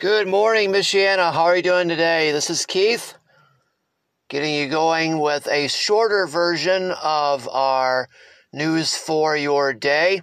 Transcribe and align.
Good 0.00 0.26
morning, 0.26 0.72
Michiana. 0.72 1.32
How 1.32 1.44
are 1.44 1.56
you 1.56 1.62
doing 1.62 1.88
today? 1.88 2.32
This 2.32 2.50
is 2.50 2.66
Keith, 2.66 3.14
getting 4.28 4.52
you 4.52 4.68
going 4.68 5.20
with 5.20 5.46
a 5.46 5.68
shorter 5.68 6.26
version 6.26 6.90
of 7.00 7.48
our 7.48 8.08
news 8.52 8.96
for 8.96 9.36
your 9.36 9.72
day. 9.72 10.20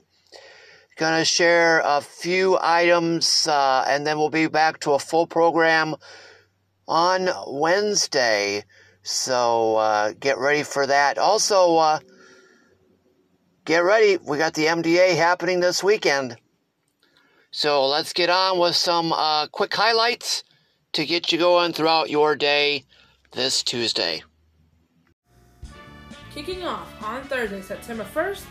Going 0.97 1.17
to 1.17 1.23
share 1.23 1.81
a 1.85 2.01
few 2.01 2.59
items, 2.61 3.47
uh, 3.47 3.85
and 3.87 4.05
then 4.05 4.17
we'll 4.17 4.29
be 4.29 4.47
back 4.47 4.81
to 4.81 4.91
a 4.91 4.99
full 4.99 5.25
program 5.25 5.95
on 6.85 7.29
Wednesday. 7.47 8.65
So 9.03 9.77
uh, 9.77 10.11
get 10.19 10.37
ready 10.37 10.63
for 10.63 10.85
that. 10.85 11.17
Also, 11.17 11.77
uh, 11.77 11.99
get 13.63 13.85
ready. 13.85 14.17
We 14.17 14.37
got 14.37 14.53
the 14.53 14.65
MDA 14.65 15.15
happening 15.15 15.61
this 15.61 15.81
weekend. 15.81 16.35
So 17.53 17.85
let's 17.85 18.13
get 18.13 18.29
on 18.29 18.59
with 18.59 18.77
some 18.77 19.11
uh, 19.11 19.45
quick 19.47 19.73
highlights 19.73 20.45
to 20.93 21.05
get 21.05 21.33
you 21.33 21.37
going 21.37 21.73
throughout 21.73 22.09
your 22.09 22.33
day 22.33 22.85
this 23.33 23.61
Tuesday. 23.61 24.23
Kicking 26.33 26.63
off 26.63 26.87
on 27.03 27.23
Thursday, 27.23 27.61
September 27.61 28.05
1st, 28.05 28.45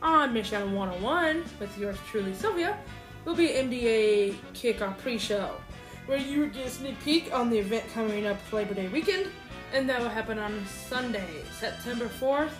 on 0.00 0.32
Mission 0.32 0.72
101 0.72 1.44
with 1.60 1.76
yours 1.76 1.98
truly, 2.08 2.32
Sylvia, 2.32 2.78
will 3.26 3.34
be 3.34 3.48
MDA 3.48 4.34
Kickoff 4.54 4.96
Pre-Show, 4.98 5.50
where 6.06 6.16
you 6.16 6.46
get 6.46 6.66
a 6.66 6.70
sneak 6.70 6.98
peek 7.04 7.30
on 7.30 7.50
the 7.50 7.58
event 7.58 7.84
coming 7.92 8.26
up 8.26 8.38
Labor 8.50 8.72
Day 8.72 8.88
weekend, 8.88 9.26
and 9.74 9.86
that 9.86 10.00
will 10.00 10.08
happen 10.08 10.38
on 10.38 10.64
Sunday, 10.88 11.42
September 11.58 12.08
4th, 12.08 12.52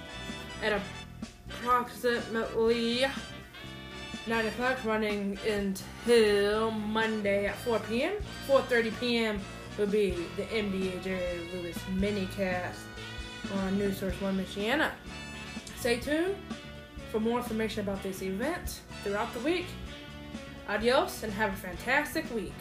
at 0.62 0.78
approximately 1.48 3.06
9 4.26 4.46
o'clock 4.46 4.82
running 4.84 5.38
until 5.46 6.70
Monday 6.70 7.46
at 7.46 7.56
4 7.56 7.78
p.m. 7.80 8.14
4.30 8.48 9.00
p.m. 9.00 9.40
will 9.76 9.86
be 9.86 10.12
the 10.36 10.44
MDA 10.44 11.02
Jerry 11.02 11.48
Lewis 11.52 11.76
minicast 11.96 12.78
on 13.58 13.78
News 13.78 13.98
Source 13.98 14.18
1 14.20 14.38
Michiana. 14.38 14.92
Stay 15.76 15.98
tuned 16.00 16.36
for 17.12 17.20
more 17.20 17.38
information 17.38 17.80
about 17.80 18.02
this 18.02 18.22
event 18.22 18.80
throughout 19.02 19.32
the 19.34 19.40
week. 19.40 19.66
Adios 20.68 21.22
and 21.22 21.32
have 21.32 21.52
a 21.52 21.56
fantastic 21.56 22.24
week. 22.34 22.54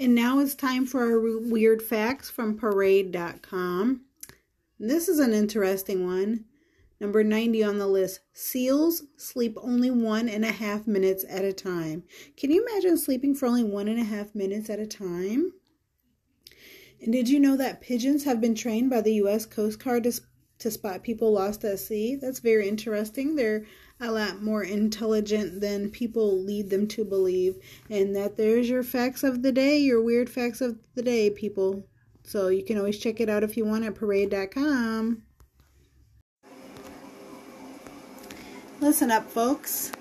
And 0.00 0.14
now 0.14 0.40
it's 0.40 0.54
time 0.54 0.86
for 0.86 1.00
our 1.02 1.20
weird 1.20 1.82
facts 1.82 2.30
from 2.30 2.56
parade.com. 2.56 4.00
This 4.80 5.08
is 5.08 5.18
an 5.18 5.32
interesting 5.32 6.06
one. 6.06 6.46
Number 7.04 7.22
90 7.22 7.62
on 7.62 7.76
the 7.76 7.86
list 7.86 8.20
seals 8.32 9.02
sleep 9.18 9.58
only 9.60 9.90
one 9.90 10.26
and 10.26 10.42
a 10.42 10.50
half 10.50 10.86
minutes 10.86 11.22
at 11.28 11.44
a 11.44 11.52
time. 11.52 12.02
Can 12.34 12.50
you 12.50 12.66
imagine 12.66 12.96
sleeping 12.96 13.34
for 13.34 13.44
only 13.44 13.62
one 13.62 13.88
and 13.88 14.00
a 14.00 14.04
half 14.04 14.34
minutes 14.34 14.70
at 14.70 14.78
a 14.78 14.86
time? 14.86 15.52
And 17.02 17.12
did 17.12 17.28
you 17.28 17.38
know 17.38 17.58
that 17.58 17.82
pigeons 17.82 18.24
have 18.24 18.40
been 18.40 18.54
trained 18.54 18.88
by 18.88 19.02
the 19.02 19.16
U.S. 19.16 19.44
Coast 19.44 19.84
Guard 19.84 20.04
to, 20.04 20.18
to 20.60 20.70
spot 20.70 21.02
people 21.02 21.30
lost 21.30 21.62
at 21.64 21.78
sea? 21.78 22.16
That's 22.16 22.38
very 22.38 22.66
interesting. 22.66 23.36
They're 23.36 23.66
a 24.00 24.10
lot 24.10 24.42
more 24.42 24.62
intelligent 24.62 25.60
than 25.60 25.90
people 25.90 26.42
lead 26.42 26.70
them 26.70 26.88
to 26.88 27.04
believe. 27.04 27.56
And 27.90 28.16
that 28.16 28.38
there's 28.38 28.70
your 28.70 28.82
facts 28.82 29.22
of 29.22 29.42
the 29.42 29.52
day, 29.52 29.76
your 29.76 30.02
weird 30.02 30.30
facts 30.30 30.62
of 30.62 30.78
the 30.94 31.02
day, 31.02 31.28
people. 31.28 31.86
So 32.22 32.48
you 32.48 32.64
can 32.64 32.78
always 32.78 32.98
check 32.98 33.20
it 33.20 33.28
out 33.28 33.44
if 33.44 33.58
you 33.58 33.66
want 33.66 33.84
at 33.84 33.94
parade.com. 33.94 35.22
Listen 38.84 39.10
up, 39.10 39.30
folks. 39.30 39.92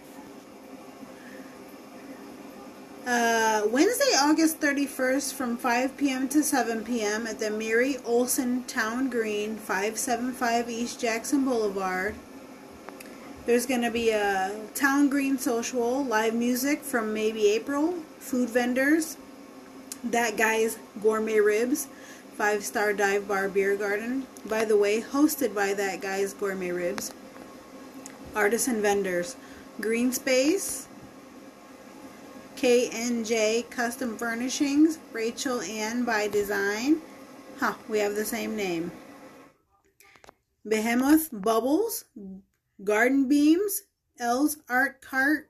Uh, 3.07 3.61
Wednesday, 3.67 4.11
August 4.17 4.59
31st 4.59 5.33
from 5.35 5.55
5 5.55 5.95
p.m. 5.95 6.27
to 6.27 6.43
7 6.43 6.83
p.m. 6.83 7.25
at 7.25 7.39
the 7.39 7.49
Mary 7.49 7.95
Olson 8.03 8.65
Town 8.65 9.09
Green, 9.09 9.55
575 9.55 10.69
East 10.69 10.99
Jackson 10.99 11.45
Boulevard. 11.45 12.15
There's 13.45 13.65
going 13.65 13.83
to 13.83 13.89
be 13.89 14.09
a 14.09 14.53
Town 14.75 15.07
Green 15.07 15.37
social, 15.37 16.03
live 16.03 16.33
music 16.33 16.83
from 16.83 17.13
maybe 17.13 17.51
April, 17.51 17.93
food 18.19 18.49
vendors, 18.49 19.15
that 20.03 20.35
guy's 20.35 20.77
gourmet 21.01 21.39
ribs, 21.39 21.87
five 22.35 22.65
star 22.65 22.91
dive 22.91 23.29
bar 23.29 23.47
beer 23.47 23.77
garden. 23.77 24.27
By 24.45 24.65
the 24.65 24.75
way, 24.75 24.99
hosted 24.99 25.55
by 25.55 25.73
that 25.73 26.01
guy's 26.01 26.33
gourmet 26.33 26.71
ribs 26.71 27.13
artisan 28.35 28.81
vendors, 28.81 29.35
Green 29.79 30.11
Space, 30.11 30.87
KNJ 32.55 33.69
Custom 33.69 34.17
Furnishings, 34.17 34.99
Rachel 35.11 35.61
Ann 35.61 36.05
by 36.05 36.27
Design. 36.27 37.01
Huh, 37.59 37.75
we 37.89 37.99
have 37.99 38.15
the 38.15 38.25
same 38.25 38.55
name. 38.55 38.91
Behemoth 40.65 41.29
Bubbles, 41.31 42.05
Garden 42.83 43.27
Beams, 43.27 43.83
L's 44.19 44.57
Art 44.69 45.01
Cart, 45.01 45.49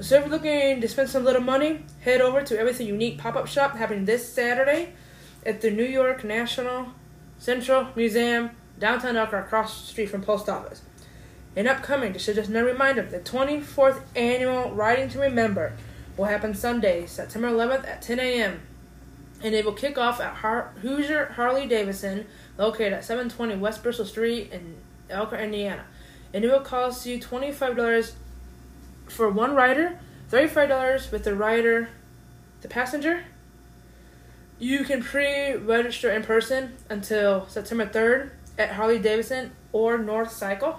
So 0.01 0.17
if 0.17 0.23
you're 0.23 0.31
looking 0.31 0.81
to 0.81 0.89
spend 0.89 1.11
some 1.11 1.25
little 1.25 1.43
money, 1.43 1.85
head 2.01 2.21
over 2.21 2.43
to 2.43 2.59
Everything 2.59 2.87
Unique 2.87 3.19
pop-up 3.19 3.47
shop 3.47 3.77
happening 3.77 4.05
this 4.05 4.33
Saturday 4.33 4.95
at 5.45 5.61
the 5.61 5.71
New 5.71 5.85
York 5.85 6.25
National 6.25 6.89
Central 7.39 7.89
Museum, 7.97 8.51
downtown 8.79 9.17
Elkhart, 9.17 9.47
across 9.47 9.81
the 9.81 9.87
street 9.89 10.07
from 10.07 10.23
Post 10.23 10.49
Office. 10.49 10.83
And 11.55 11.69
upcoming, 11.69 12.13
just 12.13 12.29
as 12.29 12.49
a 12.49 12.65
reminder, 12.65 13.03
the 13.03 13.19
24th 13.19 14.01
annual 14.17 14.71
Riding 14.73 15.09
to 15.11 15.19
Remember 15.19 15.75
will 16.17 16.27
happen 16.27 16.55
Sunday, 16.55 17.07
September 17.07 17.49
11th 17.49 17.87
at 17.87 18.03
10 18.03 18.21
a.m. 18.21 18.61
And 19.43 19.55
it 19.55 19.65
will 19.65 19.73
kick 19.73 19.99
off 19.99 20.21
at 20.21 20.37
Har- 20.37 20.73
Hoosier 20.83 21.33
Harley 21.37 21.67
Davidson, 21.67 22.27
located 22.57 22.93
at 22.93 23.05
720 23.05 23.57
West 23.57 23.83
Bristol 23.83 24.07
Street 24.07 24.51
in 24.53 24.77
Elkhart, 25.11 25.41
Indiana. 25.43 25.85
And 26.33 26.45
it 26.45 26.51
will 26.51 26.61
cost 26.61 27.05
you 27.05 27.19
$25 27.19 28.13
for 29.09 29.29
one 29.29 29.55
rider, 29.55 29.99
$35 30.31 31.11
with 31.13 31.25
the 31.25 31.35
rider, 31.35 31.91
the 32.63 32.69
passenger, 32.69 33.25
you 34.63 34.85
can 34.85 35.03
pre-register 35.03 36.11
in 36.13 36.23
person 36.23 36.73
until 36.89 37.49
September 37.49 37.85
3rd 37.85 38.31
at 38.57 38.71
Harley 38.71 39.01
Davidson 39.01 39.51
or 39.73 39.99
North 39.99 40.31
Cycle. 40.31 40.79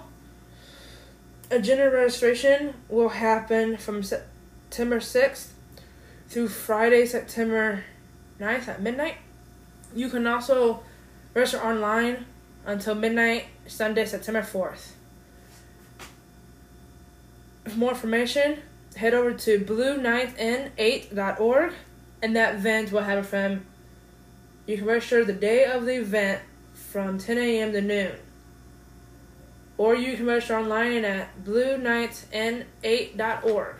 agenda 1.50 1.90
registration 1.90 2.72
will 2.88 3.10
happen 3.10 3.76
from 3.76 4.02
September 4.02 5.00
6th 5.00 5.48
through 6.30 6.48
Friday, 6.48 7.04
September 7.04 7.84
9th 8.40 8.68
at 8.68 8.80
midnight. 8.80 9.16
You 9.94 10.08
can 10.08 10.26
also 10.26 10.82
register 11.34 11.58
online 11.58 12.24
until 12.64 12.94
midnight, 12.94 13.48
Sunday, 13.66 14.06
September 14.06 14.40
4th. 14.40 14.92
For 17.64 17.76
more 17.76 17.90
information, 17.90 18.62
head 18.96 19.12
over 19.12 19.34
to 19.34 19.58
blue9thn8.org 19.58 21.74
and 22.22 22.34
that 22.34 22.54
event 22.54 22.90
will 22.90 23.02
have 23.02 23.18
it 23.18 23.26
from 23.26 23.60
you 24.66 24.78
can 24.78 24.86
register 24.86 25.24
the 25.24 25.32
day 25.32 25.64
of 25.64 25.84
the 25.84 25.96
event 25.96 26.42
from 26.72 27.18
10 27.18 27.38
a.m. 27.38 27.72
to 27.72 27.80
noon. 27.80 28.12
Or 29.76 29.94
you 29.94 30.16
can 30.16 30.26
register 30.26 30.56
online 30.56 31.04
at 31.04 31.44
blue9thn8.org. 31.44 33.76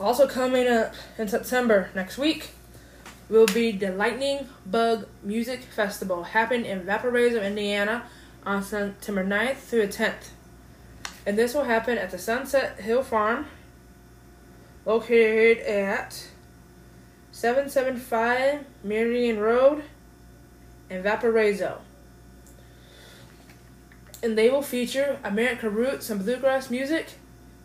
Also 0.00 0.26
coming 0.26 0.66
up 0.66 0.94
in 1.18 1.28
September 1.28 1.90
next 1.94 2.16
week 2.18 2.50
will 3.28 3.46
be 3.46 3.70
the 3.72 3.92
Lightning 3.92 4.48
Bug 4.66 5.06
Music 5.22 5.62
Festival 5.62 6.24
happening 6.24 6.66
in 6.66 6.82
Valparaiso, 6.82 7.40
Indiana 7.40 8.02
on 8.44 8.62
September 8.62 9.24
9th 9.24 9.56
through 9.56 9.86
the 9.86 9.92
10th. 9.92 10.30
And 11.24 11.38
this 11.38 11.54
will 11.54 11.64
happen 11.64 11.98
at 11.98 12.10
the 12.10 12.18
Sunset 12.18 12.80
Hill 12.80 13.02
Farm 13.02 13.46
located 14.84 15.58
at 15.58 16.28
775 17.32 18.64
Meridian 18.84 19.40
Road 19.40 19.82
in 20.88 21.02
Valparaiso. 21.02 21.80
And 24.22 24.38
they 24.38 24.48
will 24.48 24.62
feature 24.62 25.18
American 25.24 25.74
roots 25.74 26.08
and 26.08 26.24
bluegrass 26.24 26.70
music 26.70 27.14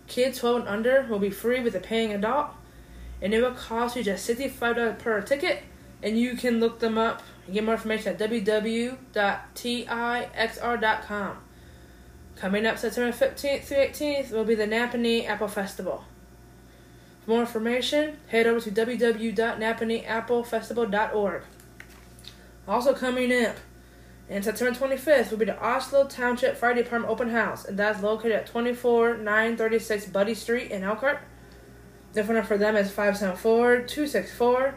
Kids 0.08 0.40
12 0.40 0.62
and 0.62 0.68
under 0.70 1.06
will 1.10 1.20
be 1.20 1.30
free 1.30 1.60
with 1.60 1.76
a 1.76 1.80
paying 1.80 2.12
adult, 2.14 2.48
and 3.22 3.32
it 3.34 3.42
will 3.42 3.52
cost 3.52 3.96
you 3.96 4.04
just 4.04 4.28
$65 4.28 4.98
per 4.98 5.22
ticket. 5.22 5.64
And 6.02 6.20
you 6.20 6.36
can 6.36 6.60
look 6.60 6.80
them 6.80 6.98
up 6.98 7.22
and 7.46 7.54
get 7.54 7.64
more 7.64 7.76
information 7.76 8.14
at 8.14 8.20
www.tixr.com. 8.20 8.98
Coming 12.36 12.66
up 12.68 12.78
September 12.78 13.12
15th 13.12 13.64
through 13.64 13.78
18th 13.78 14.32
will 14.32 14.44
be 14.46 14.54
the 14.56 14.68
Nappanee 14.68 15.28
Apple 15.28 15.48
Festival. 15.48 16.06
For 17.28 17.32
more 17.32 17.42
information, 17.42 18.18
head 18.28 18.48
over 18.48 18.62
to 18.62 18.72
www.nappaneeapplefestival.org. 18.72 21.42
Also 22.66 22.94
coming 22.94 23.46
up 23.46 23.58
and 24.30 24.46
September 24.46 24.80
25th 24.80 25.32
will 25.32 25.38
be 25.38 25.44
the 25.44 25.52
Osolo 25.52 26.10
Township 26.10 26.56
Fire 26.56 26.74
Department 26.74 27.12
Open 27.12 27.32
House, 27.32 27.66
and 27.66 27.78
that's 27.78 28.02
located 28.02 28.32
at 28.32 28.48
24936 28.48 30.06
Buddy 30.06 30.34
Street 30.34 30.72
in 30.72 30.86
Elkhart. 30.86 31.20
The 32.14 32.24
phone 32.24 32.36
number 32.36 32.48
for 32.48 32.58
them 32.58 32.78
is 32.78 32.92
574 32.92 33.82
264 33.82 34.76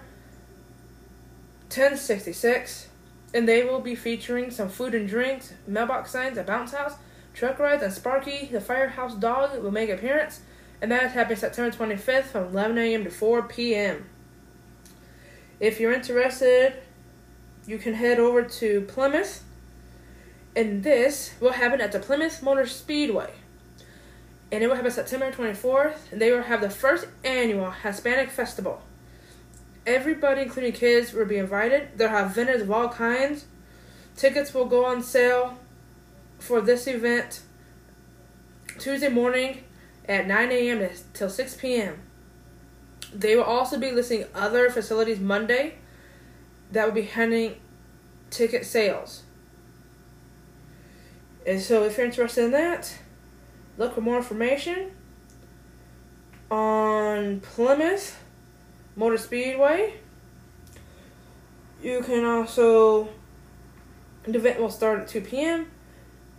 1066, 1.69 2.89
and 3.33 3.47
they 3.47 3.63
will 3.63 3.81
be 3.81 3.95
featuring 3.95 4.51
some 4.51 4.69
food 4.69 4.97
and 4.97 5.09
drinks, 5.09 5.53
mailbox 5.69 6.11
signs, 6.11 6.37
a 6.37 6.43
bounce 6.43 6.73
house, 6.73 6.95
truck 7.33 7.61
rides, 7.61 7.85
and 7.85 7.93
Sparky, 7.93 8.49
the 8.51 8.61
firehouse 8.61 9.15
dog, 9.15 9.57
will 9.63 9.71
make 9.71 9.89
an 9.89 9.99
appearance, 9.99 10.41
and 10.83 10.91
that 10.91 11.05
is 11.05 11.13
happening 11.13 11.39
September 11.39 11.77
25th 11.77 12.25
from 12.25 12.45
11 12.49 12.79
a.m. 12.79 13.05
to 13.05 13.11
4 13.11 13.43
p.m. 13.43 14.07
If 15.59 15.79
you're 15.79 15.93
interested 15.93 16.75
you 17.67 17.79
can 17.79 17.95
head 17.95 18.19
over 18.19 18.43
to 18.43 18.81
Plymouth, 18.83 19.45
and 20.57 20.83
this 20.83 21.35
will 21.41 21.53
happen 21.53 21.81
at 21.81 21.93
the 21.93 22.01
Plymouth 22.01 22.43
Motor 22.43 22.67
Speedway. 22.67 23.33
And 24.51 24.65
it 24.65 24.67
will 24.67 24.75
happen 24.75 24.91
September 24.91 25.31
24th, 25.31 26.11
and 26.11 26.21
they 26.21 26.33
will 26.33 26.43
have 26.43 26.61
the 26.61 26.71
first 26.71 27.07
annual 27.23 27.71
Hispanic 27.71 28.31
Festival. 28.31 28.83
Everybody, 29.87 30.43
including 30.43 30.73
kids, 30.73 31.13
will 31.13 31.27
be 31.27 31.37
invited. 31.37 31.91
They'll 31.97 32.09
have 32.09 32.35
vendors 32.35 32.63
of 32.63 32.71
all 32.71 32.89
kinds. 32.89 33.47
Tickets 34.17 34.53
will 34.53 34.67
go 34.67 34.85
on 34.85 35.03
sale 35.03 35.57
for 36.39 36.61
this 36.61 36.89
event 36.89 37.43
Tuesday 38.79 39.09
morning 39.09 39.63
at 40.09 40.27
9 40.27 40.51
a.m. 40.51 40.89
till 41.13 41.31
6 41.31 41.55
p.m. 41.57 42.01
They 43.13 43.37
will 43.37 43.45
also 43.45 43.79
be 43.79 43.91
listing 43.91 44.25
other 44.35 44.71
facilities 44.71 45.21
Monday 45.21 45.75
that 46.73 46.87
will 46.87 46.95
be 46.95 47.03
handling 47.03 47.57
ticket 48.31 48.65
sales. 48.65 49.23
And 51.47 51.61
so, 51.61 51.85
if 51.85 51.97
you're 51.97 52.07
interested 52.07 52.45
in 52.45 52.51
that, 52.53 52.99
look 53.77 53.95
for 53.95 54.01
more 54.01 54.19
information 54.19 54.93
on 56.51 57.41
Plymouth 57.41 58.23
Motor 58.97 59.17
Speedway. 59.17 59.95
You 61.83 62.03
can 62.03 62.25
also, 62.25 63.09
the 64.25 64.37
event 64.37 64.61
will 64.61 64.71
start 64.71 65.01
at 65.01 65.09
2 65.09 65.23
p.m. 65.23 65.67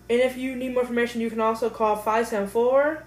And 0.09 0.19
if 0.19 0.37
you 0.37 0.55
need 0.55 0.73
more 0.73 0.83
information, 0.83 1.19
you 1.21 1.29
can 1.29 1.41
also 1.41 1.69
call 1.69 1.95
574 1.95 3.03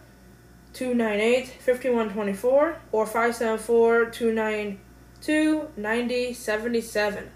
298 0.74 1.48
5124 1.60 2.76
or 2.92 3.06
574 3.06 4.06
298 4.06 4.78
to 5.22 5.68
9077. 5.76 7.30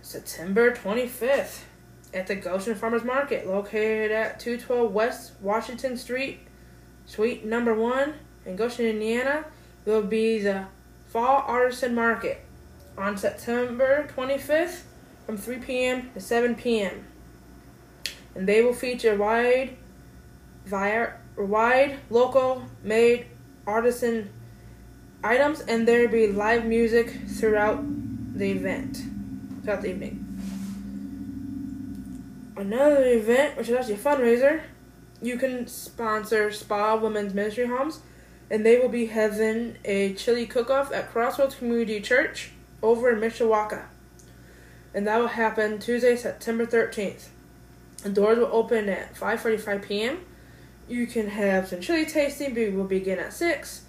September 0.00 0.70
25th 0.70 1.62
at 2.14 2.26
the 2.28 2.36
Goshen 2.36 2.74
Farmers 2.74 3.04
Market, 3.04 3.46
located 3.46 4.10
at 4.12 4.40
212 4.40 4.92
West 4.92 5.32
Washington 5.42 5.96
Street, 5.96 6.40
Suite 7.04 7.44
Number 7.44 7.74
1 7.74 8.14
in 8.46 8.56
Goshen, 8.56 8.86
Indiana, 8.86 9.44
will 9.84 10.02
be 10.02 10.38
the 10.38 10.66
Fall 11.06 11.44
Artisan 11.46 11.94
Market 11.94 12.44
on 12.96 13.18
September 13.18 14.08
25th 14.16 14.82
from 15.26 15.36
3 15.36 15.58
p.m. 15.58 16.10
to 16.14 16.20
7 16.20 16.54
p.m. 16.54 17.04
And 18.34 18.48
they 18.48 18.62
will 18.62 18.72
feature 18.72 19.16
wide, 19.16 19.76
wide 21.44 21.98
local 22.10 22.64
made 22.82 23.26
artisan 23.66 24.30
items, 25.22 25.60
and 25.60 25.86
there 25.86 26.02
will 26.02 26.12
be 26.12 26.28
live 26.28 26.64
music 26.64 27.20
throughout 27.28 27.84
the 28.34 28.50
event, 28.50 29.02
throughout 29.62 29.82
the 29.82 29.90
evening. 29.90 30.22
Another 32.56 33.04
event, 33.04 33.56
which 33.56 33.68
is 33.68 33.76
actually 33.76 33.94
a 33.94 33.98
fundraiser, 33.98 34.62
you 35.20 35.36
can 35.36 35.66
sponsor 35.66 36.50
Spa 36.50 36.96
Women's 36.96 37.34
Ministry 37.34 37.66
Homes, 37.66 38.00
and 38.50 38.64
they 38.64 38.78
will 38.78 38.88
be 38.88 39.06
having 39.06 39.76
a 39.84 40.14
chili 40.14 40.46
cook-off 40.46 40.92
at 40.92 41.10
Crossroads 41.10 41.56
Community 41.56 42.00
Church 42.00 42.52
over 42.82 43.10
in 43.10 43.20
Mishawaka. 43.20 43.86
And 44.94 45.06
that 45.06 45.18
will 45.18 45.28
happen 45.28 45.78
Tuesday, 45.78 46.16
September 46.16 46.64
13th. 46.64 47.28
The 48.02 48.10
doors 48.10 48.38
will 48.38 48.46
open 48.46 48.88
at 48.88 49.14
5.45 49.14 49.82
p.m. 49.82 50.18
You 50.88 51.06
can 51.06 51.28
have 51.28 51.68
some 51.68 51.80
chili 51.80 52.06
tasting, 52.06 52.54
but 52.54 52.72
will 52.72 52.84
begin 52.84 53.18
at 53.18 53.32
6 53.32 53.82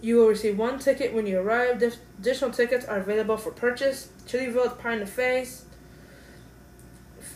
you 0.00 0.16
will 0.16 0.28
receive 0.28 0.58
one 0.58 0.78
ticket 0.78 1.14
when 1.14 1.26
you 1.26 1.38
arrive. 1.38 1.82
Additional 2.18 2.50
tickets 2.50 2.84
are 2.84 2.98
available 2.98 3.36
for 3.36 3.50
purchase. 3.50 4.10
Chillyville 4.26 4.78
Pie 4.78 4.92
in 4.92 5.00
the 5.00 5.06
Face 5.06 5.64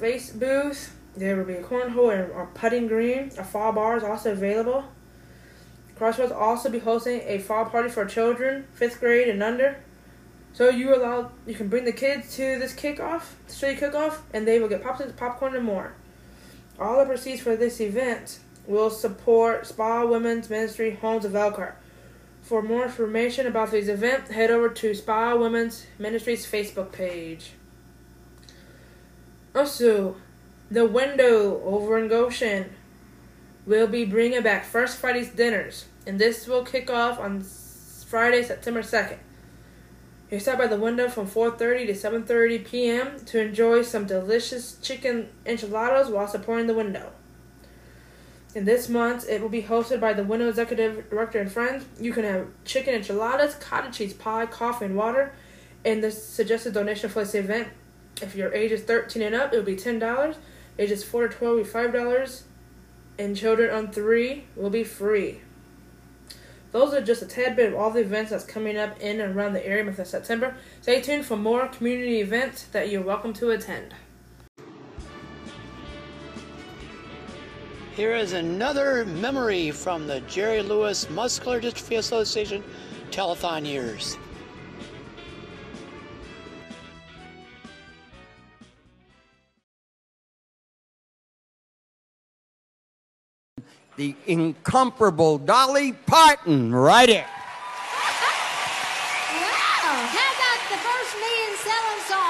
face 0.00 0.30
booth. 0.30 0.96
There 1.16 1.36
will 1.36 1.44
be 1.44 1.54
a 1.54 1.62
cornhole 1.62 2.12
and 2.12 2.32
a 2.32 2.46
putting 2.54 2.86
green. 2.86 3.30
A 3.36 3.44
fall 3.44 3.72
bar 3.72 3.96
is 3.96 4.02
also 4.02 4.32
available. 4.32 4.84
Crossroads 5.96 6.32
also 6.32 6.70
be 6.70 6.78
hosting 6.78 7.20
a 7.26 7.38
fall 7.38 7.66
party 7.66 7.90
for 7.90 8.06
children, 8.06 8.66
fifth 8.72 9.00
grade 9.00 9.28
and 9.28 9.42
under. 9.42 9.76
So 10.52 10.70
you 10.70 10.94
allow 10.94 11.32
you 11.46 11.54
can 11.54 11.68
bring 11.68 11.84
the 11.84 11.92
kids 11.92 12.34
to 12.36 12.58
this 12.58 12.74
kickoff, 12.74 13.22
street 13.46 13.78
kickoff, 13.80 14.20
and 14.32 14.48
they 14.48 14.58
will 14.58 14.68
get 14.68 14.82
pops, 14.82 15.02
popcorn, 15.12 15.54
and 15.54 15.64
more. 15.64 15.92
All 16.78 16.98
the 16.98 17.04
proceeds 17.04 17.42
for 17.42 17.56
this 17.56 17.80
event 17.80 18.38
will 18.66 18.90
support 18.90 19.66
Spa 19.66 20.04
Women's 20.04 20.50
Ministry 20.50 20.92
Homes 20.92 21.24
of 21.24 21.34
Elkhart. 21.34 21.76
For 22.42 22.62
more 22.62 22.84
information 22.84 23.46
about 23.46 23.70
these 23.70 23.88
events, 23.88 24.30
head 24.30 24.50
over 24.50 24.68
to 24.68 24.94
Spa 24.94 25.36
Women's 25.36 25.86
Ministries 25.98 26.50
Facebook 26.50 26.92
page. 26.92 27.52
Also, 29.54 30.16
The 30.70 30.86
Window 30.86 31.60
over 31.64 31.98
in 31.98 32.08
Goshen 32.08 32.70
will 33.66 33.86
be 33.86 34.04
bringing 34.04 34.42
back 34.42 34.64
First 34.64 34.98
Friday's 34.98 35.30
dinners, 35.30 35.86
and 36.06 36.18
this 36.18 36.46
will 36.46 36.64
kick 36.64 36.88
off 36.88 37.18
on 37.18 37.42
Friday, 37.42 38.42
September 38.42 38.82
2nd. 38.82 39.18
You 40.30 40.38
stop 40.38 40.58
by 40.58 40.68
the 40.68 40.76
window 40.76 41.08
from 41.08 41.26
4:30 41.26 41.86
to 41.86 41.92
7:30 41.92 42.64
p.m. 42.64 43.20
to 43.26 43.40
enjoy 43.40 43.82
some 43.82 44.06
delicious 44.06 44.76
chicken 44.80 45.28
enchiladas 45.44 46.08
while 46.08 46.28
supporting 46.28 46.68
the 46.68 46.74
window. 46.74 47.12
And 48.54 48.66
this 48.66 48.88
month, 48.88 49.28
it 49.28 49.40
will 49.40 49.48
be 49.48 49.62
hosted 49.62 50.00
by 50.00 50.12
the 50.12 50.24
Window 50.24 50.48
Executive 50.48 51.08
Director 51.08 51.38
and 51.38 51.50
friends. 51.50 51.84
You 52.00 52.12
can 52.12 52.24
have 52.24 52.48
chicken 52.64 52.94
enchiladas, 52.94 53.54
cottage 53.54 53.96
cheese 53.96 54.12
pie, 54.12 54.46
coffee, 54.46 54.86
and 54.86 54.96
water. 54.96 55.32
And 55.84 56.02
the 56.02 56.10
suggested 56.10 56.74
donation 56.74 57.08
for 57.10 57.20
this 57.20 57.34
event, 57.34 57.68
if 58.20 58.34
your 58.34 58.52
age 58.52 58.72
is 58.72 58.82
13 58.82 59.22
and 59.22 59.34
up, 59.34 59.52
it 59.52 59.56
will 59.56 59.64
be 59.64 59.76
$10. 59.76 60.36
Ages 60.78 61.04
4 61.04 61.28
to 61.28 61.36
12 61.36 61.56
will 61.56 61.64
be 61.64 61.70
$5, 61.70 62.42
and 63.18 63.36
children 63.36 63.70
on 63.70 63.92
3 63.92 64.44
will 64.56 64.70
be 64.70 64.84
free. 64.84 65.40
Those 66.72 66.94
are 66.94 67.00
just 67.00 67.22
a 67.22 67.26
tad 67.26 67.56
bit 67.56 67.72
of 67.72 67.78
all 67.78 67.90
the 67.90 68.00
events 68.00 68.30
that's 68.30 68.44
coming 68.44 68.76
up 68.76 69.00
in 69.00 69.20
and 69.20 69.34
around 69.34 69.54
the 69.54 69.66
area 69.66 69.84
month 69.84 69.98
of 69.98 70.06
September. 70.06 70.56
Stay 70.80 71.00
tuned 71.00 71.26
for 71.26 71.36
more 71.36 71.66
community 71.66 72.20
events 72.20 72.64
that 72.64 72.88
you're 72.90 73.02
welcome 73.02 73.32
to 73.34 73.50
attend. 73.50 73.94
Here 77.96 78.14
is 78.14 78.32
another 78.32 79.04
memory 79.04 79.70
from 79.70 80.06
the 80.06 80.20
Jerry 80.20 80.62
Lewis 80.62 81.10
Muscular 81.10 81.60
Dystrophy 81.60 81.98
Association 81.98 82.62
telethon 83.10 83.66
years. 83.66 84.16
the 94.00 94.16
incomparable 94.26 95.36
Dolly 95.36 95.92
Parton, 95.92 96.74
right 96.74 97.06
here. 97.06 97.26
Wow! 99.36 99.92
How 100.16 100.30
about 100.36 100.60
the 100.72 100.78
first 100.80 101.12
million 101.20 101.52
selling 101.60 102.00
song 102.08 102.29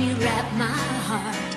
you 0.00 0.14
wrap 0.14 0.50
my 0.54 0.64
heart 0.64 1.49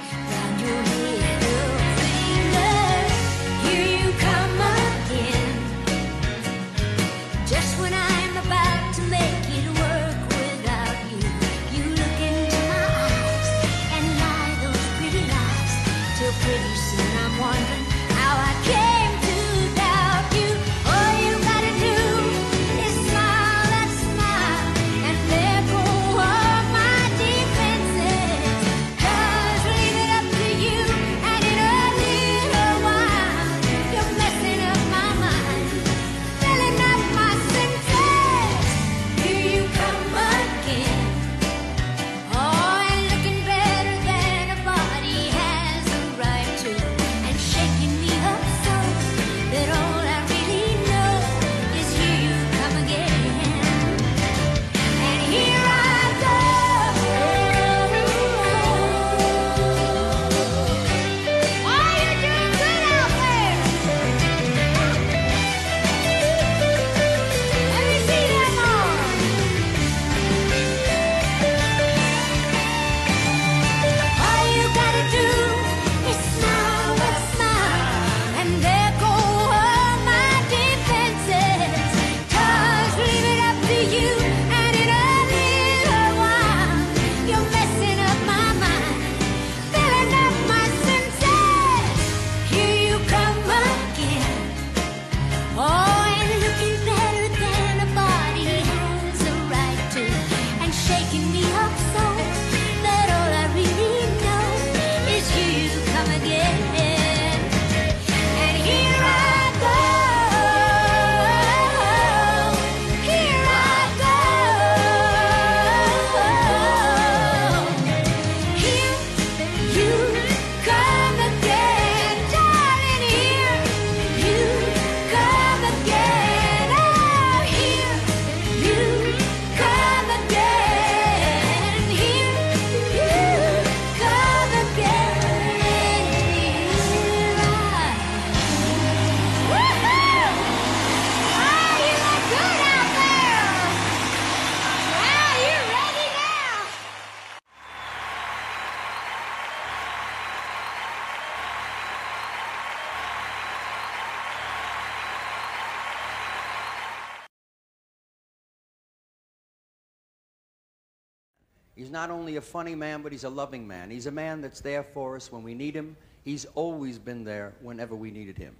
He's 161.75 161.89
not 161.89 162.12
only 162.12 162.36
a 162.36 162.42
funny 162.42 162.75
man, 162.75 163.01
but 163.01 163.12
he's 163.12 163.24
a 163.24 163.30
loving 163.30 163.68
man. 163.68 163.89
He's 163.89 164.06
a 164.06 164.12
man 164.12 164.42
that's 164.42 164.62
there 164.62 164.84
for 164.84 165.15
us 165.15 165.32
when 165.32 165.44
we 165.44 165.53
need 165.53 165.75
him. 165.75 165.96
He's 166.24 166.46
always 166.56 167.00
been 167.00 167.24
there 167.24 167.53
whenever 167.62 167.96
we 167.96 168.12
needed 168.12 168.38
him. 168.38 168.56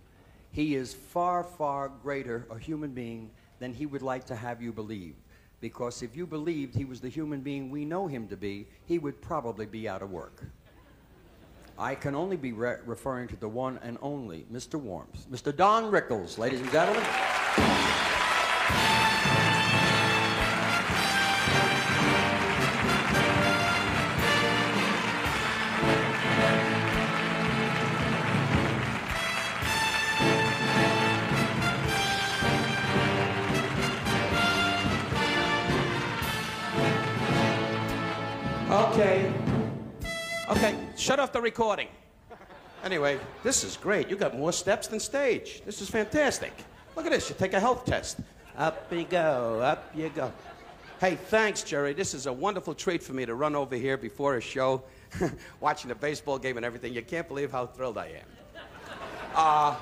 He 0.52 0.76
is 0.76 0.94
far, 0.94 1.44
far 1.44 1.90
greater 1.90 2.46
a 2.50 2.58
human 2.58 2.92
being 2.92 3.30
than 3.60 3.74
he 3.74 3.86
would 3.86 4.02
like 4.02 4.26
to 4.26 4.36
have 4.36 4.62
you 4.62 4.72
believe. 4.72 5.16
Because 5.62 6.04
if 6.04 6.16
you 6.16 6.26
believed 6.26 6.76
he 6.76 6.86
was 6.86 7.00
the 7.00 7.10
human 7.10 7.42
being 7.42 7.72
we 7.72 7.86
know 7.86 8.08
him 8.08 8.28
to 8.28 8.36
be, 8.36 8.68
he 8.86 9.00
would 9.00 9.22
probably 9.22 9.66
be 9.66 9.88
out 9.88 10.02
of 10.02 10.12
work. 10.12 10.44
I 11.78 11.96
can 11.96 12.16
only 12.16 12.38
be 12.38 12.52
re- 12.52 12.78
referring 12.86 13.28
to 13.30 13.36
the 13.36 13.48
one 13.48 13.80
and 13.82 13.98
only 14.02 14.46
Mr. 14.52 14.76
Warmth. 14.80 15.26
Mr. 15.32 15.56
Don 15.56 15.92
Rickles, 15.92 16.38
ladies 16.38 16.62
and 16.62 16.72
gentlemen. 16.72 17.04
The 41.34 41.42
recording. 41.42 41.88
Anyway, 42.84 43.20
this 43.44 43.64
is 43.64 43.76
great. 43.78 44.10
You 44.10 44.16
got 44.16 44.38
more 44.38 44.52
steps 44.52 44.88
than 44.88 45.00
stage. 45.00 45.62
This 45.66 45.82
is 45.82 45.90
fantastic. 45.90 46.54
Look 46.96 47.06
at 47.06 47.12
this. 47.12 47.30
You 47.30 47.36
take 47.38 47.54
a 47.54 47.60
health 47.60 47.86
test. 47.86 48.20
Up 48.58 48.92
you 48.92 49.04
go, 49.04 49.60
up 49.62 49.92
you 49.96 50.10
go. 50.10 50.32
Hey, 51.00 51.16
thanks, 51.16 51.64
Jerry. 51.64 51.94
This 51.94 52.14
is 52.14 52.28
a 52.28 52.34
wonderful 52.34 52.76
treat 52.76 53.02
for 53.02 53.14
me 53.14 53.26
to 53.26 53.34
run 53.34 53.56
over 53.56 53.76
here 53.76 53.98
before 53.98 54.36
a 54.36 54.42
show, 54.42 54.84
watching 55.60 55.90
the 55.90 55.96
baseball 55.96 56.38
game 56.38 56.58
and 56.58 56.66
everything. 56.66 56.94
You 56.94 57.02
can't 57.02 57.28
believe 57.28 57.52
how 57.52 57.66
thrilled 57.66 57.98
I 57.98 58.08
am. 58.08 58.62
Uh, 59.34 59.76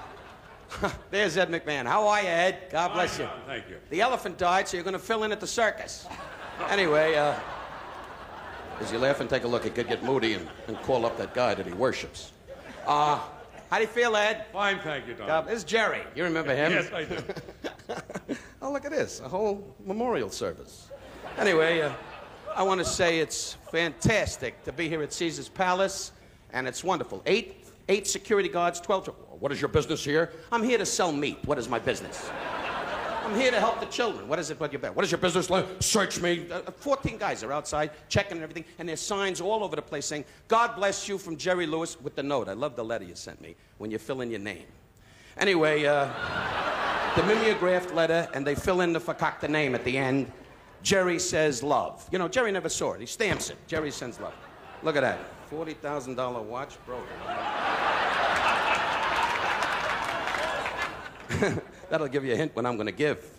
There's 1.11 1.37
Ed 1.37 1.49
McMahon. 1.49 1.85
How 1.85 2.07
are 2.07 2.21
you, 2.21 2.29
Ed? 2.29 2.69
God 2.71 2.93
bless 2.93 3.19
you. 3.19 3.25
John, 3.25 3.41
thank 3.45 3.69
you. 3.69 3.75
The 3.89 3.99
elephant 3.99 4.37
died, 4.37 4.67
so 4.67 4.77
you're 4.77 4.83
going 4.85 4.93
to 4.93 4.99
fill 4.99 5.23
in 5.23 5.31
at 5.31 5.39
the 5.39 5.47
circus. 5.47 6.07
Anyway, 6.69 7.15
uh, 7.15 7.35
as 8.81 8.91
you 8.91 8.97
laugh 8.97 9.21
and 9.21 9.29
take 9.29 9.43
a 9.43 9.47
look, 9.47 9.63
he 9.63 9.69
could 9.69 9.87
get 9.87 10.03
moody 10.03 10.33
and, 10.33 10.47
and 10.67 10.77
call 10.81 11.05
up 11.05 11.17
that 11.17 11.33
guy 11.33 11.53
that 11.53 11.65
he 11.65 11.73
worships. 11.73 12.31
Uh, 12.85 13.19
how 13.69 13.77
do 13.77 13.83
you 13.83 13.87
feel, 13.87 14.15
Ed? 14.15 14.45
Fine, 14.51 14.79
thank 14.79 15.07
you, 15.07 15.13
Don. 15.13 15.27
God, 15.27 15.47
this 15.47 15.59
is 15.59 15.63
Jerry. 15.63 16.01
You 16.15 16.23
remember 16.23 16.55
him? 16.55 16.71
Yes, 16.71 16.91
I 16.91 17.03
do. 17.05 17.17
oh, 18.61 18.71
look 18.71 18.83
at 18.83 18.91
this. 18.91 19.21
A 19.21 19.29
whole 19.29 19.75
memorial 19.85 20.29
service. 20.29 20.89
Anyway, 21.37 21.81
uh, 21.81 21.93
I 22.55 22.63
want 22.63 22.79
to 22.79 22.85
say 22.85 23.19
it's 23.19 23.53
fantastic 23.71 24.61
to 24.65 24.73
be 24.73 24.89
here 24.89 25.01
at 25.03 25.13
Caesar's 25.13 25.47
Palace, 25.47 26.11
and 26.51 26.67
it's 26.67 26.83
wonderful. 26.83 27.21
Eight, 27.25 27.67
eight 27.87 28.07
security 28.07 28.49
guards, 28.49 28.81
12. 28.81 29.07
What 29.39 29.51
is 29.51 29.61
your 29.61 29.69
business 29.69 30.03
here? 30.03 30.33
I'm 30.51 30.63
here 30.63 30.77
to 30.77 30.85
sell 30.85 31.11
meat. 31.11 31.37
What 31.45 31.57
is 31.57 31.69
my 31.69 31.79
business? 31.79 32.29
I'm 33.31 33.39
here 33.39 33.51
to 33.51 33.61
help 33.61 33.79
the 33.79 33.85
children. 33.85 34.27
What 34.27 34.39
is 34.39 34.49
it? 34.49 34.59
What, 34.59 34.73
what 34.93 35.05
is 35.05 35.11
your 35.11 35.17
business? 35.17 35.49
Search 35.79 36.19
me. 36.19 36.51
Uh, 36.51 36.69
14 36.69 37.17
guys 37.17 37.45
are 37.45 37.53
outside 37.53 37.91
checking 38.09 38.33
and 38.33 38.43
everything, 38.43 38.65
and 38.77 38.89
there's 38.89 38.99
signs 38.99 39.39
all 39.39 39.63
over 39.63 39.73
the 39.73 39.81
place 39.81 40.05
saying, 40.05 40.25
God 40.49 40.75
bless 40.75 41.07
you 41.07 41.17
from 41.17 41.37
Jerry 41.37 41.65
Lewis 41.65 41.97
with 42.01 42.13
the 42.15 42.23
note. 42.23 42.49
I 42.49 42.53
love 42.53 42.75
the 42.75 42.83
letter 42.83 43.05
you 43.05 43.15
sent 43.15 43.39
me 43.39 43.55
when 43.77 43.89
you 43.89 43.99
fill 43.99 44.19
in 44.19 44.31
your 44.31 44.41
name. 44.41 44.65
Anyway, 45.37 45.85
uh, 45.85 46.11
the 47.15 47.23
mimeographed 47.23 47.93
letter, 47.93 48.27
and 48.33 48.45
they 48.45 48.53
fill 48.53 48.81
in 48.81 48.91
the 48.91 48.99
fakakta 48.99 49.49
name 49.49 49.75
at 49.75 49.85
the 49.85 49.97
end. 49.97 50.29
Jerry 50.83 51.17
says 51.17 51.63
love. 51.63 52.05
You 52.11 52.19
know, 52.19 52.27
Jerry 52.27 52.51
never 52.51 52.67
saw 52.67 52.91
it. 52.95 52.99
He 52.99 53.05
stamps 53.05 53.49
it. 53.49 53.55
Jerry 53.65 53.91
sends 53.91 54.19
love. 54.19 54.35
Look 54.83 54.97
at 54.97 55.03
that. 55.03 55.19
$40,000 55.49 56.43
watch 56.43 56.75
broken. 56.85 57.07
That'll 61.91 62.07
give 62.07 62.23
you 62.23 62.31
a 62.31 62.37
hint 62.37 62.55
when 62.55 62.65
I'm 62.65 62.77
going 62.77 62.85
to 62.85 62.93
give. 62.93 63.29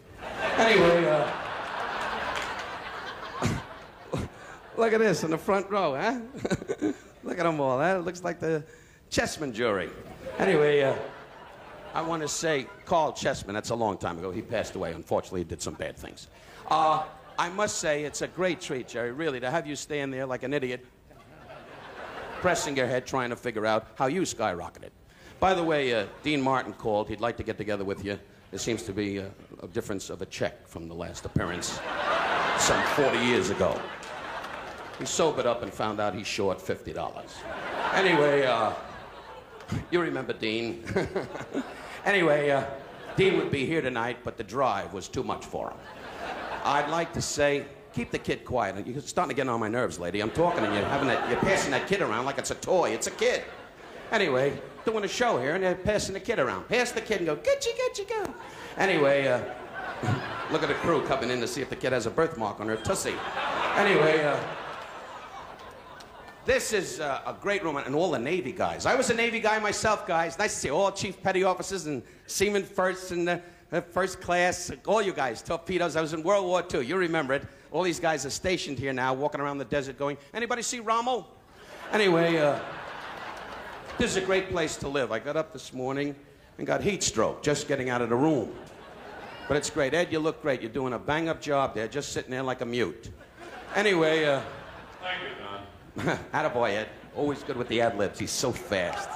Anyway, 0.59 1.07
uh, 1.09 1.27
look 4.77 4.93
at 4.93 5.01
this 5.01 5.25
in 5.25 5.31
the 5.31 5.39
front 5.39 5.71
row, 5.71 5.95
huh? 5.95 6.21
look 7.25 7.39
at 7.39 7.45
them 7.45 7.59
all. 7.61 7.79
Huh? 7.79 7.97
It 7.97 8.05
looks 8.05 8.23
like 8.23 8.41
the 8.41 8.63
Chessman 9.11 9.55
jury. 9.55 9.89
Anyway, 10.37 10.83
uh, 10.83 10.95
I 11.95 12.03
want 12.03 12.21
to 12.21 12.29
say 12.29 12.67
Caryl 12.85 13.17
Chessman, 13.17 13.55
that's 13.55 13.71
a 13.71 13.75
long 13.75 13.97
time 13.97 14.19
ago. 14.19 14.31
He 14.31 14.43
passed 14.43 14.75
away. 14.75 14.93
Unfortunately, 14.93 15.41
he 15.41 15.45
did 15.45 15.63
some 15.63 15.73
bad 15.73 15.97
things. 15.97 16.29
Uh, 16.71 17.05
I 17.39 17.49
must 17.49 17.79
say, 17.79 18.05
it's 18.05 18.21
a 18.21 18.29
great 18.29 18.61
treat, 18.61 18.87
Jerry, 18.87 19.13
really, 19.13 19.41
to 19.41 19.51
have 19.51 19.67
you 19.67 19.77
stand 19.77 20.13
there 20.13 20.27
like 20.27 20.43
an 20.43 20.53
idiot, 20.53 20.85
pressing 22.43 22.77
your 22.77 22.87
head, 22.87 23.07
trying 23.07 23.31
to 23.31 23.37
figure 23.37 23.65
out 23.65 23.87
how 23.95 24.09
you 24.09 24.23
skyrocketed. 24.23 24.91
By 25.41 25.55
the 25.55 25.65
way, 25.65 25.95
uh, 25.95 26.05
Dean 26.23 26.43
Martin 26.43 26.75
called. 26.75 27.09
He'd 27.09 27.23
like 27.23 27.39
to 27.39 27.43
get 27.43 27.57
together 27.57 27.83
with 27.83 28.05
you. 28.05 28.19
There 28.53 28.59
seems 28.59 28.83
to 28.83 28.93
be 28.93 29.17
a, 29.17 29.31
a 29.63 29.67
difference 29.67 30.11
of 30.11 30.21
a 30.21 30.27
check 30.27 30.69
from 30.69 30.87
the 30.87 30.95
last 30.95 31.25
appearance 31.25 31.81
some 32.59 32.83
40 32.89 33.17
years 33.21 33.49
ago. 33.49 33.81
He 34.99 35.07
sobered 35.07 35.47
up 35.47 35.63
and 35.63 35.73
found 35.73 36.01
out 36.01 36.15
he's 36.15 36.27
short 36.27 36.59
$50. 36.59 37.23
Anyway, 37.95 38.45
uh, 38.45 38.75
you 39.91 40.03
remember 40.03 40.35
Dean. 40.35 40.85
anyway, 42.05 42.51
uh, 42.51 42.65
Dean 43.17 43.39
would 43.39 43.51
be 43.51 43.65
here 43.65 43.81
tonight, 43.81 44.19
but 44.23 44.37
the 44.37 44.45
drive 44.45 44.93
was 44.93 45.09
too 45.09 45.23
much 45.23 45.47
for 45.47 45.71
him. 45.71 45.79
I'd 46.63 46.91
like 46.91 47.15
to 47.15 47.23
say, 47.23 47.65
keep 47.95 48.11
the 48.11 48.19
kid 48.19 48.45
quiet. 48.45 48.87
You're 48.87 49.01
starting 49.01 49.35
to 49.35 49.35
get 49.35 49.49
on 49.49 49.61
my 49.61 49.69
nerves, 49.69 49.99
lady. 49.99 50.21
I'm 50.21 50.31
talking 50.31 50.63
and 50.63 50.75
you're 50.75 50.85
having 50.85 51.09
that, 51.09 51.27
you're 51.31 51.41
passing 51.41 51.71
that 51.71 51.89
kid 51.89 52.03
around 52.03 52.27
like 52.27 52.37
it's 52.37 52.51
a 52.51 52.57
toy. 52.57 52.91
It's 52.91 53.07
a 53.07 53.13
kid. 53.13 53.45
Anyway, 54.11 54.61
doing 54.85 55.05
a 55.05 55.09
show 55.09 55.39
here 55.41 55.55
and 55.55 55.65
they're 55.65 55.75
passing 55.75 56.15
the 56.15 56.21
kid 56.21 56.39
around. 56.39 56.69
Pass 56.69 56.93
the 56.93 57.01
kid 57.01 57.19
and 57.19 57.27
go, 57.27 57.37
get 57.37 57.65
you, 57.67 57.73
get 57.77 57.99
you, 57.99 58.07
go. 58.07 58.35
Anyway, 58.77 59.27
uh, 59.27 59.41
look 60.53 60.63
at 60.63 60.69
the 60.69 60.75
crew 60.75 61.03
coming 61.07 61.31
in 61.31 61.41
to 61.41 61.47
see 61.47 61.61
if 61.61 61.71
the 61.71 61.77
kid 61.77 61.93
has 61.93 62.07
a 62.07 62.11
birthmark 62.11 62.61
on 62.61 62.69
her 62.69 62.77
tussie. 62.77 63.15
Anyway, 63.77 64.25
uh, 64.25 64.39
this 66.45 66.73
is 66.73 66.99
uh, 66.99 67.21
a 67.25 67.35
great 67.35 67.63
room, 67.63 67.77
and 67.77 67.95
all 67.95 68.11
the 68.11 68.19
Navy 68.19 68.51
guys. 68.51 68.85
I 68.85 68.97
was 68.97 69.11
a 69.11 69.15
Navy 69.15 69.39
guy 69.39 69.61
myself, 69.61 70.09
guys. 70.09 70.37
Nice 70.39 70.55
to 70.55 70.61
see 70.61 70.71
all 70.71 70.91
chief 70.91 71.23
petty 71.23 71.45
officers 71.45 71.87
and 71.87 72.03
seamen 72.27 72.65
first 72.65 73.13
and 73.13 73.29
uh, 73.29 73.39
uh, 73.71 73.81
first 73.81 74.21
class. 74.21 74.73
All 74.87 75.01
you 75.01 75.13
guys, 75.13 75.41
torpedoes. 75.41 75.95
I 75.95 76.01
was 76.01 76.15
in 76.15 76.23
World 76.25 76.47
War 76.47 76.65
II. 76.75 76.85
You 76.85 76.97
remember 76.97 77.35
it. 77.35 77.45
All 77.71 77.83
these 77.83 78.01
guys 78.01 78.27
are 78.27 78.31
stationed 78.31 78.79
here 78.79 78.93
now, 78.93 79.15
walking 79.15 79.41
around 79.41 79.59
the 79.59 79.65
desert 79.65 79.97
going, 79.97 80.19
anybody 80.35 80.63
see 80.63 80.81
Rommel? 80.81 81.27
Anyway, 81.93 82.37
uh, 82.37 82.59
this 83.99 84.11
is 84.11 84.17
a 84.17 84.21
great 84.21 84.51
place 84.51 84.77
to 84.77 84.89
live. 84.89 85.13
I 85.13 85.19
got 85.19 85.37
up 85.37 85.53
this 85.53 85.73
morning 85.73 86.15
and 86.59 86.67
got 86.67 86.83
heat 86.83 87.03
stroke 87.03 87.43
just 87.43 87.69
getting 87.69 87.91
out 87.91 88.03
of 88.03 88.09
the 88.09 88.17
room. 88.17 88.53
But 89.49 89.57
it's 89.57 89.71
great. 89.71 89.95
Ed, 89.95 90.13
you 90.13 90.19
look 90.19 90.41
great. 90.43 90.63
You're 90.63 90.71
doing 90.71 90.93
a 90.93 90.99
bang 90.99 91.29
up 91.29 91.41
job 91.41 91.75
there, 91.75 91.89
just 91.89 92.13
sitting 92.13 92.31
there 92.31 92.43
like 92.43 92.61
a 92.61 92.67
mute. 92.67 93.11
Anyway, 93.75 94.25
uh, 94.25 94.41
Thank 95.03 95.23
you, 95.23 96.05
Don. 96.05 96.19
Attaboy, 96.33 96.71
Ed. 96.71 96.89
Always 97.17 97.43
good 97.43 97.57
with 97.57 97.69
the 97.69 97.81
ad 97.81 97.99
libs. 97.99 98.19
He's 98.19 98.31
so 98.31 98.53
fast. 98.53 99.09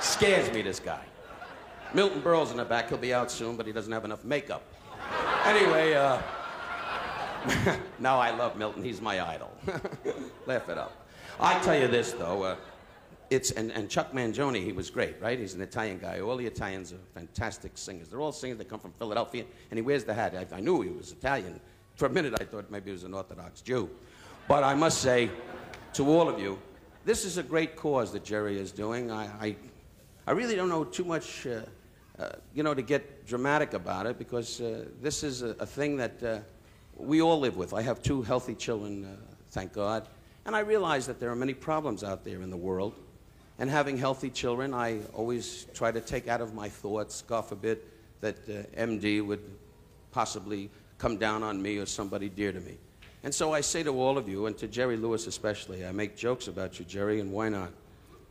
Scares 0.00 0.52
me, 0.52 0.62
this 0.62 0.80
guy. 0.80 1.02
Milton 1.92 2.20
Berle's 2.20 2.50
in 2.50 2.56
the 2.56 2.64
back. 2.64 2.88
He'll 2.88 2.98
be 2.98 3.14
out 3.14 3.30
soon, 3.30 3.56
but 3.56 3.66
he 3.66 3.72
doesn't 3.72 3.92
have 3.92 4.04
enough 4.04 4.24
makeup. 4.24 4.62
Anyway, 5.44 5.94
uh, 5.94 6.20
no, 7.98 8.16
I 8.16 8.34
love 8.34 8.56
Milton. 8.56 8.82
He's 8.82 9.00
my 9.00 9.24
idol. 9.24 9.52
Laugh 10.46 10.68
it 10.68 10.78
up. 10.78 11.06
I 11.38 11.58
tell 11.60 11.78
you 11.78 11.86
this, 11.86 12.12
though. 12.12 12.42
Uh, 12.42 12.56
it's, 13.30 13.50
and, 13.50 13.70
and 13.72 13.88
Chuck 13.88 14.12
Mangione, 14.12 14.62
he 14.62 14.72
was 14.72 14.90
great, 14.90 15.20
right? 15.20 15.38
He's 15.38 15.54
an 15.54 15.60
Italian 15.60 15.98
guy. 15.98 16.20
All 16.20 16.36
the 16.36 16.46
Italians 16.46 16.92
are 16.92 16.98
fantastic 17.14 17.76
singers. 17.76 18.08
They're 18.08 18.20
all 18.20 18.32
singers. 18.32 18.58
They 18.58 18.64
come 18.64 18.80
from 18.80 18.92
Philadelphia, 18.92 19.44
and 19.70 19.78
he 19.78 19.82
wears 19.82 20.04
the 20.04 20.14
hat. 20.14 20.34
I, 20.34 20.56
I 20.56 20.60
knew 20.60 20.80
he 20.82 20.90
was 20.90 21.12
Italian. 21.12 21.60
For 21.96 22.06
a 22.06 22.10
minute, 22.10 22.34
I 22.40 22.44
thought 22.44 22.70
maybe 22.70 22.86
he 22.86 22.92
was 22.92 23.04
an 23.04 23.14
Orthodox 23.14 23.60
Jew. 23.60 23.88
But 24.48 24.64
I 24.64 24.74
must 24.74 25.00
say 25.00 25.30
to 25.94 26.08
all 26.08 26.28
of 26.28 26.38
you, 26.38 26.58
this 27.04 27.24
is 27.24 27.38
a 27.38 27.42
great 27.42 27.76
cause 27.76 28.12
that 28.12 28.24
Jerry 28.24 28.58
is 28.58 28.72
doing. 28.72 29.10
I, 29.10 29.26
I, 29.40 29.56
I 30.26 30.32
really 30.32 30.56
don't 30.56 30.68
know 30.68 30.84
too 30.84 31.04
much, 31.04 31.46
uh, 31.46 31.60
uh, 32.18 32.30
you 32.54 32.62
know, 32.62 32.74
to 32.74 32.82
get 32.82 33.26
dramatic 33.26 33.74
about 33.74 34.06
it 34.06 34.18
because 34.18 34.60
uh, 34.60 34.86
this 35.00 35.22
is 35.22 35.42
a, 35.42 35.50
a 35.60 35.66
thing 35.66 35.96
that 35.96 36.22
uh, 36.22 36.38
we 36.96 37.20
all 37.20 37.38
live 37.38 37.56
with. 37.56 37.74
I 37.74 37.82
have 37.82 38.02
two 38.02 38.22
healthy 38.22 38.54
children, 38.54 39.04
uh, 39.04 39.34
thank 39.50 39.72
God. 39.72 40.08
And 40.46 40.54
I 40.54 40.60
realize 40.60 41.06
that 41.06 41.20
there 41.20 41.30
are 41.30 41.36
many 41.36 41.54
problems 41.54 42.04
out 42.04 42.24
there 42.24 42.42
in 42.42 42.50
the 42.50 42.56
world. 42.56 42.94
And 43.58 43.70
having 43.70 43.96
healthy 43.96 44.30
children, 44.30 44.74
I 44.74 45.00
always 45.12 45.66
try 45.74 45.92
to 45.92 46.00
take 46.00 46.26
out 46.28 46.40
of 46.40 46.54
my 46.54 46.68
thoughts, 46.68 47.22
God 47.22 47.42
forbid, 47.42 47.78
that 48.20 48.36
uh, 48.48 48.80
MD 48.80 49.24
would 49.24 49.42
possibly 50.10 50.70
come 50.98 51.18
down 51.18 51.42
on 51.42 51.60
me 51.60 51.78
or 51.78 51.86
somebody 51.86 52.28
dear 52.28 52.52
to 52.52 52.60
me. 52.60 52.78
And 53.22 53.34
so 53.34 53.52
I 53.52 53.60
say 53.60 53.82
to 53.84 54.00
all 54.00 54.18
of 54.18 54.28
you, 54.28 54.46
and 54.46 54.58
to 54.58 54.68
Jerry 54.68 54.96
Lewis 54.96 55.26
especially, 55.26 55.86
I 55.86 55.92
make 55.92 56.16
jokes 56.16 56.48
about 56.48 56.78
you, 56.78 56.84
Jerry, 56.84 57.20
and 57.20 57.32
why 57.32 57.48
not? 57.48 57.70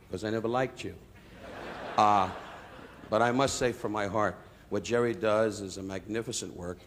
Because 0.06 0.24
I 0.24 0.30
never 0.30 0.46
liked 0.46 0.84
you. 0.84 0.94
Uh, 1.96 2.28
but 3.10 3.22
I 3.22 3.32
must 3.32 3.56
say 3.56 3.72
from 3.72 3.92
my 3.92 4.06
heart, 4.06 4.36
what 4.68 4.84
Jerry 4.84 5.14
does 5.14 5.60
is 5.60 5.78
a 5.78 5.82
magnificent 5.82 6.54
work. 6.56 6.78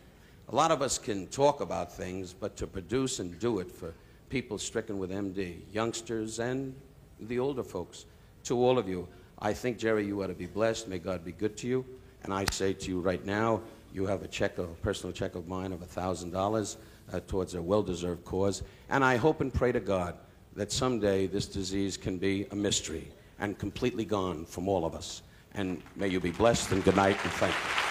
A 0.49 0.55
lot 0.55 0.71
of 0.71 0.81
us 0.81 0.97
can 0.97 1.27
talk 1.27 1.59
about 1.59 1.91
things, 1.91 2.33
but 2.33 2.55
to 2.57 2.67
produce 2.67 3.19
and 3.19 3.37
do 3.39 3.59
it 3.59 3.71
for 3.71 3.93
people 4.29 4.57
stricken 4.57 4.97
with 4.99 5.09
MD, 5.09 5.59
youngsters 5.73 6.39
and 6.39 6.75
the 7.19 7.39
older 7.39 7.63
folks, 7.63 8.05
to 8.47 8.63
all 8.63 8.77
of 8.77 8.87
you, 8.87 9.07
I 9.39 9.53
think, 9.53 9.77
Jerry, 9.77 10.05
you 10.05 10.23
ought 10.23 10.27
to 10.27 10.33
be 10.33 10.45
blessed. 10.45 10.87
May 10.87 10.99
God 10.99 11.23
be 11.23 11.33
good 11.33 11.57
to 11.57 11.67
you. 11.67 11.85
And 12.23 12.33
I 12.33 12.45
say 12.51 12.73
to 12.73 12.89
you 12.89 12.99
right 12.99 13.23
now, 13.25 13.61
you 13.93 14.05
have 14.05 14.23
a 14.23 14.27
check, 14.27 14.57
a 14.57 14.63
personal 14.81 15.13
check 15.13 15.35
of 15.35 15.47
mine 15.47 15.71
of 15.71 15.79
$1,000 15.79 16.77
uh, 17.13 17.19
towards 17.27 17.53
a 17.53 17.61
well-deserved 17.61 18.23
cause. 18.25 18.63
And 18.89 19.03
I 19.03 19.17
hope 19.17 19.41
and 19.41 19.53
pray 19.53 19.71
to 19.71 19.79
God 19.79 20.15
that 20.55 20.71
someday 20.71 21.27
this 21.27 21.45
disease 21.45 21.97
can 21.97 22.17
be 22.17 22.47
a 22.51 22.55
mystery 22.55 23.11
and 23.39 23.57
completely 23.57 24.05
gone 24.05 24.45
from 24.45 24.67
all 24.67 24.85
of 24.85 24.95
us. 24.95 25.21
And 25.53 25.81
may 25.95 26.07
you 26.07 26.19
be 26.19 26.31
blessed 26.31 26.71
and 26.71 26.83
good 26.83 26.95
night 26.95 27.17
and 27.23 27.31
thank 27.33 27.53
you. 27.53 27.87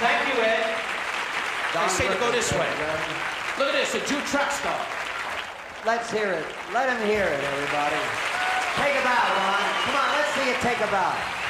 Thank 0.00 0.36
you, 0.36 0.42
Ed. 0.42 0.74
They 1.74 1.83
say 1.94 2.08
to 2.08 2.18
go 2.18 2.32
this 2.32 2.50
way. 2.50 2.66
Look 3.56 3.68
at 3.68 3.74
this, 3.78 3.94
a 3.94 4.00
Jew 4.00 4.20
truck 4.26 4.50
stop. 4.50 4.82
Let's 5.86 6.10
hear 6.10 6.32
it. 6.32 6.44
Let 6.72 6.90
him 6.90 6.98
hear 7.06 7.22
it, 7.22 7.38
everybody. 7.38 8.02
Take 8.82 8.98
a 8.98 9.04
bow, 9.06 9.22
Ron. 9.38 9.62
Come 9.86 9.94
on, 9.94 10.08
let's 10.18 10.34
see 10.34 10.48
you 10.48 10.56
take 10.60 10.80
a 10.80 10.90
bow. 10.90 11.43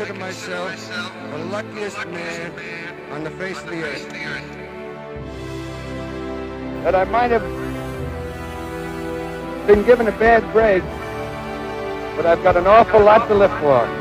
Consider 0.00 0.18
myself 0.18 0.88
the 1.30 1.38
luckiest 1.52 2.06
man 2.08 2.50
on 3.10 3.22
the 3.22 3.30
face 3.32 3.58
of 3.60 3.68
the 3.68 3.82
earth. 3.82 4.08
That 6.84 6.94
I 6.94 7.04
might 7.04 7.30
have 7.30 7.42
been 9.66 9.84
given 9.84 10.08
a 10.08 10.12
bad 10.12 10.42
break, 10.54 10.82
but 12.16 12.24
I've 12.24 12.42
got 12.42 12.56
an 12.56 12.66
awful 12.66 13.00
lot 13.00 13.28
to 13.28 13.34
live 13.34 13.52
for. 13.60 13.99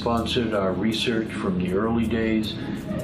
Sponsored 0.00 0.54
our 0.54 0.72
research 0.72 1.30
from 1.30 1.58
the 1.58 1.74
early 1.74 2.06
days 2.06 2.52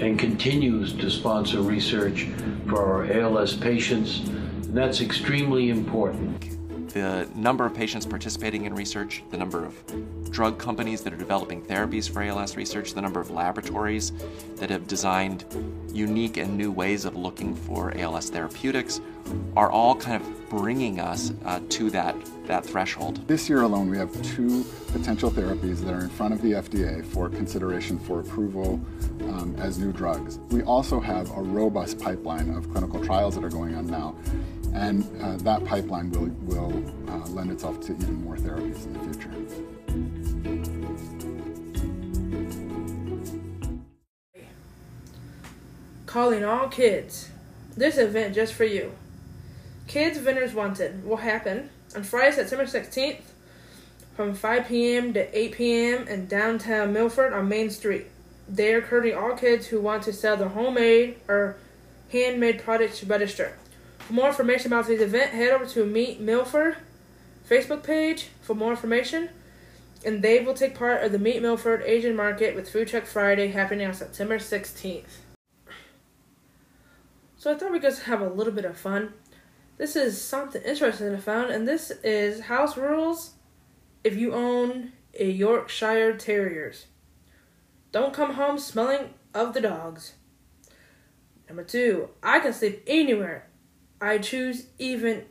and 0.01 0.19
continues 0.19 0.95
to 0.95 1.11
sponsor 1.11 1.61
research 1.61 2.27
for 2.71 2.83
our 2.83 3.13
ALS 3.13 3.55
patients. 3.55 4.21
And 4.21 4.75
that's 4.75 5.03
extremely 5.03 5.69
important. 5.69 6.43
the 6.95 7.29
number 7.35 7.67
of 7.67 7.75
patients 7.75 8.07
participating 8.07 8.65
in 8.65 8.75
research, 8.75 9.23
the 9.31 9.37
number 9.37 9.67
of 9.67 10.31
drug 10.31 10.59
companies 10.59 11.03
that 11.03 11.13
are 11.13 11.19
developing 11.19 11.61
therapies 11.61 12.09
for 12.09 12.23
ALS 12.23 12.57
research, 12.57 12.95
the 12.95 13.03
number 13.03 13.21
of 13.21 13.31
laboratories 13.31 14.13
that 14.55 14.71
have 14.71 14.87
designed 14.87 15.45
unique 15.93 16.39
and 16.39 16.57
new 16.57 16.73
ways 16.73 17.05
of 17.05 17.15
looking 17.15 17.55
for 17.55 17.95
ALS 17.99 18.31
therapeutics 18.31 19.03
are 19.55 19.71
all 19.71 19.95
kind 19.95 20.23
of 20.23 20.49
bringing 20.49 20.99
us 20.99 21.33
uh, 21.45 21.61
to 21.69 21.91
that, 21.91 22.17
that 22.47 22.65
threshold. 22.65 23.27
This 23.27 23.49
year 23.49 23.63
alone, 23.63 23.91
we 23.91 23.97
have 23.99 24.11
two 24.23 24.65
potential 24.93 25.31
therapies 25.31 25.81
that 25.85 25.93
are 25.93 26.01
in 26.01 26.11
front 26.11 26.35
of 26.35 26.43
the 26.43 26.53
FDA 26.53 27.05
for 27.05 27.29
consideration 27.29 27.99
for 27.99 28.21
approval 28.21 28.81
um, 29.23 29.55
as 29.59 29.79
new 29.79 29.93
drugs. 29.93 30.39
We 30.51 30.63
also 30.63 31.01
have 31.01 31.31
a 31.37 31.43
robust 31.43 31.99
pipeline 31.99 32.51
of 32.55 32.71
clinical 32.73 33.05
trials 33.05 33.35
that 33.35 33.45
are 33.45 33.51
going 33.51 33.75
on 33.75 33.87
now, 33.87 34.17
and 34.75 35.05
uh, 35.23 35.37
that 35.39 35.65
pipeline 35.65 36.11
will, 36.11 36.29
will 36.47 36.73
uh, 37.09 37.27
lend 37.29 37.51
itself 37.51 37.81
to 37.87 37.93
even 37.93 38.25
more 38.25 38.37
therapies 38.37 38.87
in 38.87 38.93
the 38.93 39.01
future. 39.01 39.31
Calling 46.07 46.45
all 46.45 46.69
kids. 46.69 47.31
This 47.77 47.99
event 47.99 48.35
just 48.35 48.55
for 48.55 48.65
you. 48.65 48.93
Kids 49.87 50.19
Vendors 50.19 50.55
Wanted 50.55 51.05
will 51.05 51.19
happen 51.19 51.69
on 51.95 52.03
Friday, 52.03 52.35
September 52.35 52.65
16th 52.65 53.21
from 54.17 54.35
5 54.35 54.67
p.m. 54.67 55.13
to 55.13 55.39
8 55.39 55.53
p.m. 55.53 56.09
in 56.09 56.27
downtown 56.27 56.93
Milford 56.93 57.35
on 57.35 57.49
Main 57.49 57.69
Street. 57.69 58.07
They 58.49 58.73
are 58.73 58.79
encouraging 58.79 59.17
all 59.17 59.37
kids 59.37 59.67
who 59.67 59.81
want 59.81 60.05
to 60.05 60.13
sell 60.13 60.37
their 60.37 60.49
homemade 60.49 61.21
or 61.29 61.59
handmade 62.11 62.63
products 62.63 63.01
to 63.01 63.07
register. 63.07 63.59
For 63.99 64.15
more 64.15 64.29
information 64.29 64.73
about 64.73 64.87
this 64.87 65.03
event, 65.03 65.33
head 65.33 65.51
over 65.51 65.67
to 65.67 65.85
Meet 65.85 66.21
Milford 66.21 66.77
Facebook 67.49 67.83
page 67.83 68.29
for 68.41 68.55
more 68.55 68.71
information. 68.71 69.29
And 70.05 70.23
they 70.23 70.41
will 70.41 70.55
take 70.55 70.75
part 70.75 71.03
of 71.03 71.13
the 71.13 71.19
Meet 71.19 71.43
Milford 71.43 71.83
Asian 71.85 72.17
Market 72.17 72.55
with 72.55 72.71
Food 72.71 72.89
Truck 72.89 73.05
Friday 73.05 73.49
happening 73.49 73.87
on 73.87 73.95
September 73.95 74.39
16th. 74.39 75.05
So 77.37 77.53
I 77.53 77.59
thought 77.59 77.71
we 77.71 77.81
could 77.81 77.91
just 77.91 78.05
have 78.05 78.21
a 78.21 78.29
little 78.29 78.53
bit 78.53 78.65
of 78.65 78.79
fun. 78.79 79.13
This 79.79 79.97
is 79.97 80.21
something 80.21 80.63
interesting 80.63 81.15
I 81.15 81.19
found, 81.19 81.51
and 81.51 81.69
this 81.69 81.91
is 82.03 82.43
house 82.43 82.77
rules 82.77 83.33
if 84.03 84.17
you 84.17 84.33
own 84.33 84.93
a 85.19 85.31
Yorkshire 85.31 86.17
Terriers. 86.17 86.87
Don't 87.93 88.15
come 88.15 88.35
home 88.35 88.59
smelling 88.59 89.15
of 89.35 89.53
the 89.53 89.61
dogs. 89.61 90.15
Number 91.49 91.65
two, 91.65 92.11
I 92.23 92.41
can 92.41 92.53
sleep 92.53 92.83
anywhere 92.87 93.47
I 94.01 94.19
choose, 94.19 94.67
even 94.79 95.25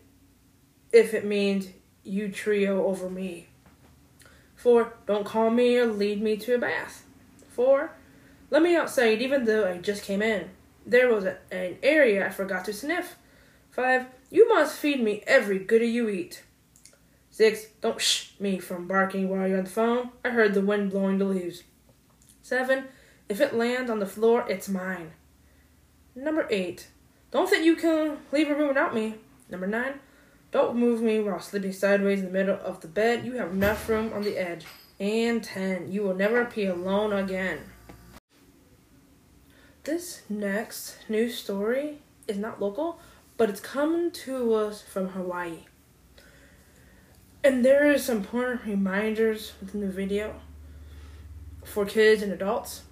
if 0.91 1.13
it 1.13 1.25
means 1.25 1.67
you 2.03 2.29
trio 2.29 2.85
over 2.85 3.09
me. 3.09 3.47
Four, 4.55 4.93
don't 5.05 5.25
call 5.25 5.49
me 5.49 5.77
or 5.77 5.85
lead 5.85 6.21
me 6.21 6.37
to 6.37 6.55
a 6.55 6.57
bath. 6.57 7.05
Four, 7.49 7.91
let 8.49 8.61
me 8.61 8.75
outside 8.75 9.21
even 9.21 9.45
though 9.45 9.69
I 9.69 9.77
just 9.77 10.03
came 10.03 10.21
in. 10.21 10.49
There 10.85 11.13
was 11.13 11.25
a, 11.25 11.37
an 11.51 11.77
area 11.83 12.25
I 12.25 12.29
forgot 12.29 12.65
to 12.65 12.73
sniff. 12.73 13.17
Five, 13.69 14.07
you 14.29 14.47
must 14.49 14.77
feed 14.77 15.01
me 15.01 15.23
every 15.27 15.59
goody 15.59 15.87
you 15.87 16.09
eat. 16.09 16.43
Six, 17.31 17.65
don't 17.81 17.99
shh 17.99 18.31
me 18.39 18.59
from 18.59 18.87
barking 18.87 19.29
while 19.29 19.47
you're 19.47 19.57
on 19.57 19.65
the 19.65 19.69
phone. 19.69 20.11
I 20.23 20.29
heard 20.29 20.53
the 20.53 20.61
wind 20.61 20.91
blowing 20.91 21.17
the 21.17 21.25
leaves. 21.25 21.63
Seven, 22.41 22.85
if 23.27 23.41
it 23.41 23.55
lands 23.55 23.91
on 23.91 23.99
the 23.99 24.05
floor, 24.05 24.45
it's 24.47 24.69
mine. 24.69 25.11
Number 26.15 26.47
eight, 26.49 26.87
don't 27.31 27.49
think 27.49 27.65
you 27.65 27.75
can 27.75 28.19
leave 28.31 28.49
a 28.49 28.55
room 28.55 28.69
without 28.69 28.95
me. 28.95 29.15
Number 29.49 29.67
nine, 29.67 29.99
don't 30.51 30.77
move 30.77 31.01
me 31.01 31.19
while 31.19 31.41
sleeping 31.41 31.73
sideways 31.73 32.19
in 32.19 32.25
the 32.27 32.31
middle 32.31 32.59
of 32.63 32.79
the 32.79 32.87
bed. 32.87 33.25
You 33.25 33.33
have 33.33 33.51
enough 33.51 33.89
room 33.89 34.13
on 34.13 34.23
the 34.23 34.37
edge. 34.37 34.65
And 34.99 35.43
ten, 35.43 35.91
you 35.91 36.03
will 36.03 36.15
never 36.15 36.45
be 36.45 36.65
alone 36.65 37.11
again. 37.11 37.59
This 39.83 40.21
next 40.29 40.97
news 41.09 41.37
story 41.37 41.97
is 42.27 42.37
not 42.37 42.61
local, 42.61 42.99
but 43.37 43.49
it's 43.49 43.59
coming 43.59 44.11
to 44.11 44.53
us 44.53 44.81
from 44.81 45.09
Hawaii. 45.09 45.59
And 47.43 47.63
there 47.63 47.91
is 47.91 48.05
some 48.05 48.17
important 48.17 48.65
reminders 48.65 49.53
within 49.61 49.81
the 49.81 49.89
video 49.89 50.41
for 51.63 51.85
kids 51.85 52.21
and 52.21 52.31
adults. 52.31 52.83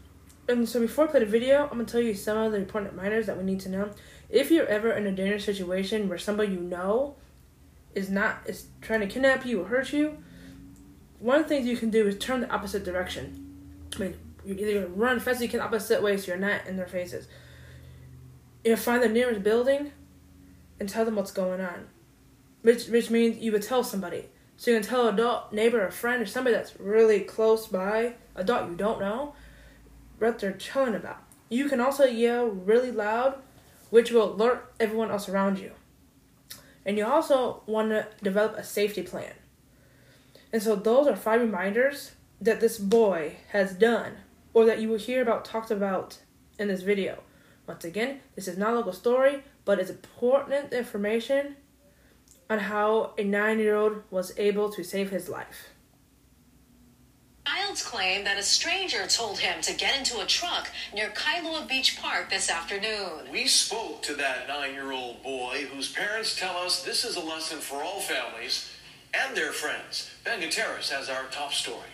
And 0.47 0.67
so 0.67 0.79
before 0.79 1.06
I 1.06 1.12
play 1.12 1.19
the 1.21 1.25
video, 1.25 1.63
I'm 1.63 1.69
gonna 1.69 1.86
tell 1.86 2.01
you 2.01 2.13
some 2.13 2.38
of 2.38 2.51
the 2.51 2.58
important 2.58 2.93
reminders 2.93 3.25
that 3.27 3.38
we 3.38 3.43
need 3.43 3.62
to 3.62 3.69
know. 3.69 3.89
If 4.29 4.51
you're 4.51 4.67
ever 4.67 4.91
in 4.91 5.08
a 5.08 5.12
dangerous 5.12 5.45
situation 5.45 6.10
where 6.10 6.17
somebody 6.17 6.53
you 6.53 6.60
know 6.60 7.15
is 7.95 8.10
not 8.10 8.41
is 8.45 8.67
trying 8.82 8.99
to 8.99 9.08
kidnap 9.08 9.45
you 9.45 9.62
or 9.62 9.65
hurt 9.65 9.93
you, 9.93 10.17
one 11.19 11.38
of 11.38 11.43
the 11.43 11.49
things 11.49 11.65
you 11.65 11.77
can 11.77 11.89
do 11.89 12.06
is 12.06 12.17
turn 12.17 12.41
the 12.41 12.49
opposite 12.51 12.84
direction. 12.84 13.88
I 13.95 13.99
mean, 13.99 14.15
you 14.45 14.56
either 14.56 14.88
run 14.88 15.19
fast 15.19 15.38
as 15.38 15.43
you 15.43 15.49
can 15.49 15.62
opposite 15.62 16.03
way 16.03 16.17
so 16.17 16.27
you're 16.27 16.38
not 16.38 16.67
in 16.67 16.75
their 16.75 16.88
faces. 16.88 17.27
You 18.65 18.75
find 18.75 19.01
the 19.01 19.10
nearest 19.10 19.41
building 19.41 19.93
and 20.79 20.89
tell 20.89 21.05
them 21.05 21.15
what's 21.15 21.31
going 21.31 21.62
on. 21.62 21.88
Which 22.62 22.88
which 22.88 23.09
means 23.09 23.38
you 23.38 23.51
would 23.51 23.63
tell 23.63 23.83
somebody. 23.83 24.29
So 24.55 24.71
you 24.71 24.77
can 24.77 24.88
tell 24.88 25.07
an 25.07 25.15
adult, 25.15 25.51
neighbor, 25.51 25.86
a 25.86 25.91
friend, 25.91 26.21
or 26.21 26.25
somebody 26.25 26.55
that's 26.55 26.79
really 26.79 27.21
close 27.21 27.67
by, 27.67 28.13
adult 28.36 28.69
you 28.69 28.75
don't 28.75 28.99
know, 28.99 29.33
what 30.19 30.39
they're 30.39 30.53
chilling 30.53 30.95
about. 30.95 31.23
You 31.49 31.67
can 31.67 31.81
also 31.81 32.05
yell 32.05 32.47
really 32.47 32.91
loud, 32.91 33.36
which 33.89 34.12
will 34.12 34.33
alert 34.33 34.73
everyone 34.79 35.12
else 35.12 35.27
around 35.27 35.59
you. 35.59 35.71
And 36.86 36.97
you 36.97 37.05
also 37.05 37.63
want 37.65 37.89
to 37.89 38.07
develop 38.21 38.55
a 38.55 38.63
safety 38.63 39.01
plan. 39.01 39.33
And 40.51 40.62
so 40.62 40.75
those 40.75 41.07
are 41.07 41.15
five 41.15 41.41
reminders 41.41 42.12
that 42.39 42.59
this 42.59 42.77
boy 42.77 43.38
has 43.49 43.73
done, 43.73 44.13
or 44.53 44.65
that 44.65 44.79
you 44.79 44.89
will 44.89 44.97
hear 44.97 45.21
about 45.21 45.45
talked 45.45 45.71
about 45.71 46.19
in 46.59 46.67
this 46.67 46.81
video. 46.83 47.23
Once 47.67 47.86
again, 47.86 48.19
this 48.36 48.47
is 48.47 48.58
not 48.58 48.73
a 48.73 48.76
local 48.76 48.93
story, 48.93 49.43
but 49.65 49.80
it's 49.80 49.89
important 49.89 50.73
information 50.73 51.56
on 52.49 52.60
how 52.60 53.13
a 53.17 53.23
nine 53.23 53.60
year 53.60 53.76
old 53.76 54.04
was 54.12 54.38
able 54.38 54.69
to 54.69 54.84
save 54.84 55.10
his 55.10 55.30
life. 55.30 55.69
Child's 57.47 57.84
claim 57.84 58.23
that 58.23 58.38
a 58.38 58.43
stranger 58.43 59.08
told 59.08 59.39
him 59.39 59.62
to 59.62 59.73
get 59.73 59.97
into 59.97 60.19
a 60.19 60.26
truck 60.26 60.69
near 60.93 61.10
Kailua 61.10 61.67
Beach 61.67 61.99
Park 61.99 62.30
this 62.30 62.49
afternoon. 62.49 63.32
We 63.32 63.47
spoke 63.47 64.04
to 64.04 64.13
that 64.15 64.47
nine 64.47 64.73
year 64.73 64.91
old 64.91 65.23
boy 65.23 65.65
whose 65.73 65.91
parents 65.91 66.38
tell 66.38 66.58
us 66.58 66.84
this 66.84 67.04
is 67.04 67.15
a 67.15 67.19
lesson 67.19 67.60
for 67.60 67.82
all 67.82 67.99
families 67.99 68.69
and 69.13 69.36
their 69.36 69.52
friends. 69.52 70.12
Ben 70.23 70.39
Gutierrez 70.39 70.89
has 70.89 71.10
our 71.10 71.23
top 71.32 71.54
story. 71.54 71.92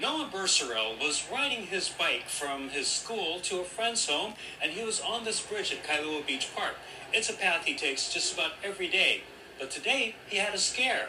Noah 0.00 0.28
Bercerel 0.32 0.98
was 0.98 1.26
riding 1.30 1.66
his 1.66 1.88
bike 1.88 2.28
from 2.28 2.68
his 2.70 2.88
school 2.88 3.38
to 3.40 3.60
a 3.60 3.64
friend's 3.64 4.08
home, 4.08 4.34
and 4.60 4.72
he 4.72 4.82
was 4.82 5.00
on 5.00 5.24
this 5.24 5.40
bridge 5.40 5.72
at 5.72 5.84
Kailua 5.84 6.26
Beach 6.26 6.48
Park. 6.54 6.74
It's 7.12 7.30
a 7.30 7.32
path 7.32 7.64
he 7.64 7.76
takes 7.76 8.12
just 8.12 8.34
about 8.34 8.52
every 8.64 8.88
day, 8.88 9.22
but 9.58 9.70
today 9.70 10.16
he 10.26 10.38
had 10.38 10.52
a 10.52 10.58
scare. 10.58 11.08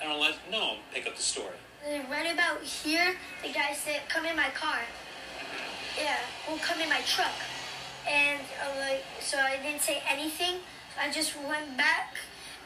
And 0.00 0.12
I'll 0.12 0.20
let 0.20 0.34
Noam 0.52 0.76
pick 0.92 1.06
up 1.06 1.16
the 1.16 1.22
story. 1.22 1.56
Right 2.10 2.32
about 2.32 2.60
here, 2.62 3.16
the 3.42 3.52
guy 3.52 3.72
said, 3.72 4.02
"Come 4.08 4.26
in 4.26 4.36
my 4.36 4.50
car." 4.50 4.80
Yeah, 5.98 6.18
well, 6.46 6.58
come 6.58 6.80
in 6.80 6.88
my 6.88 7.00
truck. 7.00 7.32
And 8.06 8.40
uh, 8.62 8.78
like, 8.78 9.04
so 9.20 9.38
I 9.38 9.56
didn't 9.56 9.80
say 9.80 10.02
anything. 10.08 10.56
I 11.00 11.10
just 11.10 11.34
went 11.36 11.76
back 11.76 12.14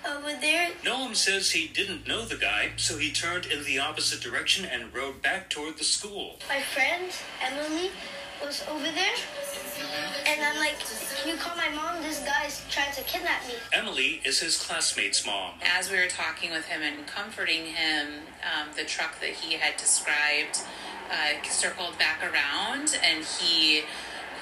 over 0.08 0.32
there. 0.40 0.70
Noam 0.82 1.14
says 1.14 1.52
he 1.52 1.68
didn't 1.68 2.06
know 2.06 2.24
the 2.24 2.36
guy, 2.36 2.72
so 2.76 2.98
he 2.98 3.10
turned 3.10 3.46
in 3.46 3.64
the 3.64 3.78
opposite 3.78 4.20
direction 4.20 4.64
and 4.64 4.94
rode 4.94 5.22
back 5.22 5.50
toward 5.50 5.78
the 5.78 5.84
school. 5.84 6.36
My 6.48 6.60
friend 6.60 7.10
Emily 7.42 7.90
was 8.44 8.64
over 8.68 8.84
there, 8.84 9.14
and 10.26 10.42
I'm 10.42 10.56
like, 10.56 10.78
"Can 11.16 11.28
you 11.28 11.36
call 11.36 11.56
my 11.56 11.68
mom? 11.68 12.02
This 12.02 12.18
guy's 12.20 12.62
trying 12.70 12.92
to 12.94 13.02
kidnap 13.02 13.46
me." 13.46 13.54
Emily 13.72 14.20
is 14.24 14.40
his 14.40 14.56
classmate's 14.56 15.24
mom. 15.24 15.54
As 15.62 15.90
we 15.90 15.98
were 15.98 16.08
talking 16.08 16.50
with 16.50 16.66
him 16.66 16.82
and 16.82 17.06
comforting 17.06 17.66
him, 17.66 18.22
um, 18.42 18.68
the 18.76 18.84
truck 18.84 19.20
that 19.20 19.30
he 19.30 19.54
had 19.54 19.76
described 19.76 20.58
uh, 21.10 21.42
circled 21.48 21.98
back 21.98 22.22
around 22.22 22.98
and 23.04 23.24
he 23.24 23.82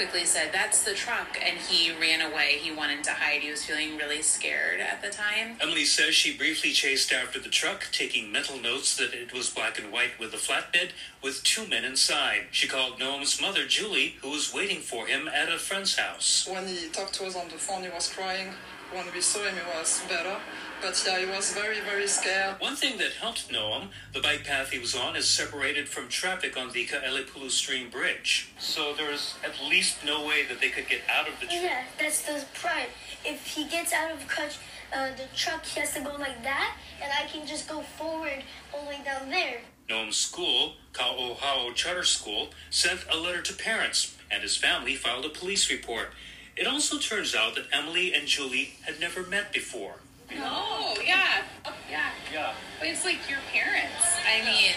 quickly 0.00 0.24
said, 0.24 0.48
That's 0.50 0.82
the 0.82 0.94
truck. 0.94 1.36
And 1.44 1.58
he 1.58 1.92
ran 2.00 2.22
away. 2.22 2.56
He 2.58 2.72
wanted 2.72 3.04
to 3.04 3.10
hide. 3.10 3.42
He 3.42 3.50
was 3.50 3.62
feeling 3.66 3.98
really 3.98 4.22
scared 4.22 4.80
at 4.80 5.02
the 5.02 5.10
time. 5.10 5.56
Emily 5.60 5.84
says 5.84 6.14
she 6.14 6.34
briefly 6.34 6.70
chased 6.70 7.12
after 7.12 7.38
the 7.38 7.50
truck, 7.50 7.86
taking 7.92 8.32
mental 8.32 8.58
notes 8.58 8.96
that 8.96 9.12
it 9.12 9.34
was 9.34 9.50
black 9.50 9.78
and 9.78 9.92
white 9.92 10.18
with 10.18 10.32
a 10.32 10.38
flatbed 10.38 10.92
with 11.22 11.44
two 11.44 11.68
men 11.68 11.84
inside. 11.84 12.46
She 12.50 12.66
called 12.66 12.98
Noam's 12.98 13.42
mother, 13.42 13.66
Julie, 13.66 14.16
who 14.22 14.30
was 14.30 14.54
waiting 14.54 14.80
for 14.80 15.06
him 15.06 15.28
at 15.28 15.52
a 15.52 15.58
friend's 15.58 15.96
house. 15.96 16.48
When 16.50 16.66
he 16.66 16.88
talked 16.88 17.12
to 17.16 17.26
us 17.26 17.36
on 17.36 17.48
the 17.48 17.58
phone, 17.58 17.82
he 17.82 17.90
was 17.90 18.10
crying. 18.10 18.54
When 18.92 19.04
we 19.12 19.20
saw 19.20 19.44
him, 19.44 19.54
he 19.54 19.78
was 19.78 20.02
better. 20.08 20.38
But 20.80 21.04
yeah, 21.06 21.18
he 21.18 21.26
was 21.26 21.52
very, 21.52 21.80
very 21.80 22.06
scared. 22.06 22.58
One 22.58 22.74
thing 22.74 22.96
that 22.98 23.12
helped 23.12 23.50
Noam, 23.52 23.88
the 24.14 24.20
bike 24.20 24.44
path 24.44 24.70
he 24.70 24.78
was 24.78 24.96
on 24.96 25.14
is 25.14 25.28
separated 25.28 25.88
from 25.88 26.08
traffic 26.08 26.56
on 26.56 26.72
the 26.72 26.86
Kaelepulu 26.86 27.50
Stream 27.50 27.90
Bridge. 27.90 28.50
So 28.58 28.94
there's 28.94 29.34
at 29.44 29.52
least 29.68 30.04
no 30.06 30.26
way 30.26 30.46
that 30.46 30.60
they 30.60 30.70
could 30.70 30.88
get 30.88 31.02
out 31.08 31.28
of 31.28 31.38
the 31.38 31.46
truck. 31.46 31.62
Yeah, 31.62 31.84
that's 31.98 32.22
the 32.22 32.44
pride. 32.54 32.88
If 33.26 33.46
he 33.46 33.64
gets 33.68 33.92
out 33.92 34.10
of 34.10 34.26
cut, 34.26 34.58
uh, 34.94 35.10
the 35.16 35.24
truck, 35.36 35.66
he 35.66 35.80
has 35.80 35.92
to 35.94 36.00
go 36.00 36.16
like 36.16 36.42
that, 36.44 36.76
and 37.02 37.12
I 37.12 37.26
can 37.26 37.46
just 37.46 37.68
go 37.68 37.82
forward 37.82 38.42
all 38.72 38.84
the 38.84 38.88
way 38.88 39.00
down 39.04 39.28
there. 39.28 39.58
Noam's 39.88 40.16
school, 40.16 40.74
Kaohao 40.94 41.74
Charter 41.74 42.04
School, 42.04 42.48
sent 42.70 43.04
a 43.12 43.18
letter 43.18 43.42
to 43.42 43.52
parents, 43.52 44.16
and 44.30 44.42
his 44.42 44.56
family 44.56 44.94
filed 44.94 45.26
a 45.26 45.28
police 45.28 45.70
report. 45.70 46.08
It 46.56 46.66
also 46.66 46.98
turns 46.98 47.34
out 47.34 47.54
that 47.56 47.66
Emily 47.70 48.14
and 48.14 48.26
Julie 48.26 48.76
had 48.86 48.98
never 48.98 49.22
met 49.22 49.52
before. 49.52 49.96
Oh, 50.38 50.96
yeah. 51.04 51.42
Oh, 51.64 51.72
yeah. 51.90 52.10
Yeah. 52.32 52.52
But 52.78 52.88
it's 52.88 53.04
like 53.04 53.18
your 53.28 53.40
parents. 53.52 54.04
I 54.26 54.44
mean, 54.44 54.72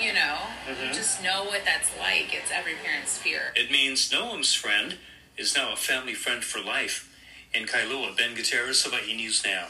you 0.00 0.12
know, 0.12 0.38
Mhm. 0.68 0.88
you 0.88 0.94
just 0.94 1.22
know 1.22 1.44
what 1.44 1.64
that's 1.64 1.90
like. 1.98 2.32
It's 2.34 2.50
every 2.50 2.74
parent's 2.74 3.18
fear. 3.18 3.52
It 3.56 3.70
means 3.70 4.10
Noam's 4.12 4.54
friend 4.54 4.98
is 5.36 5.54
now 5.56 5.72
a 5.72 5.76
family 5.76 6.14
friend 6.14 6.44
for 6.44 6.60
life. 6.60 7.08
In 7.52 7.66
Kailua, 7.66 8.16
Ben 8.16 8.34
Gutierrez, 8.34 8.82
Hawaii 8.84 9.14
News 9.14 9.44
Now. 9.44 9.66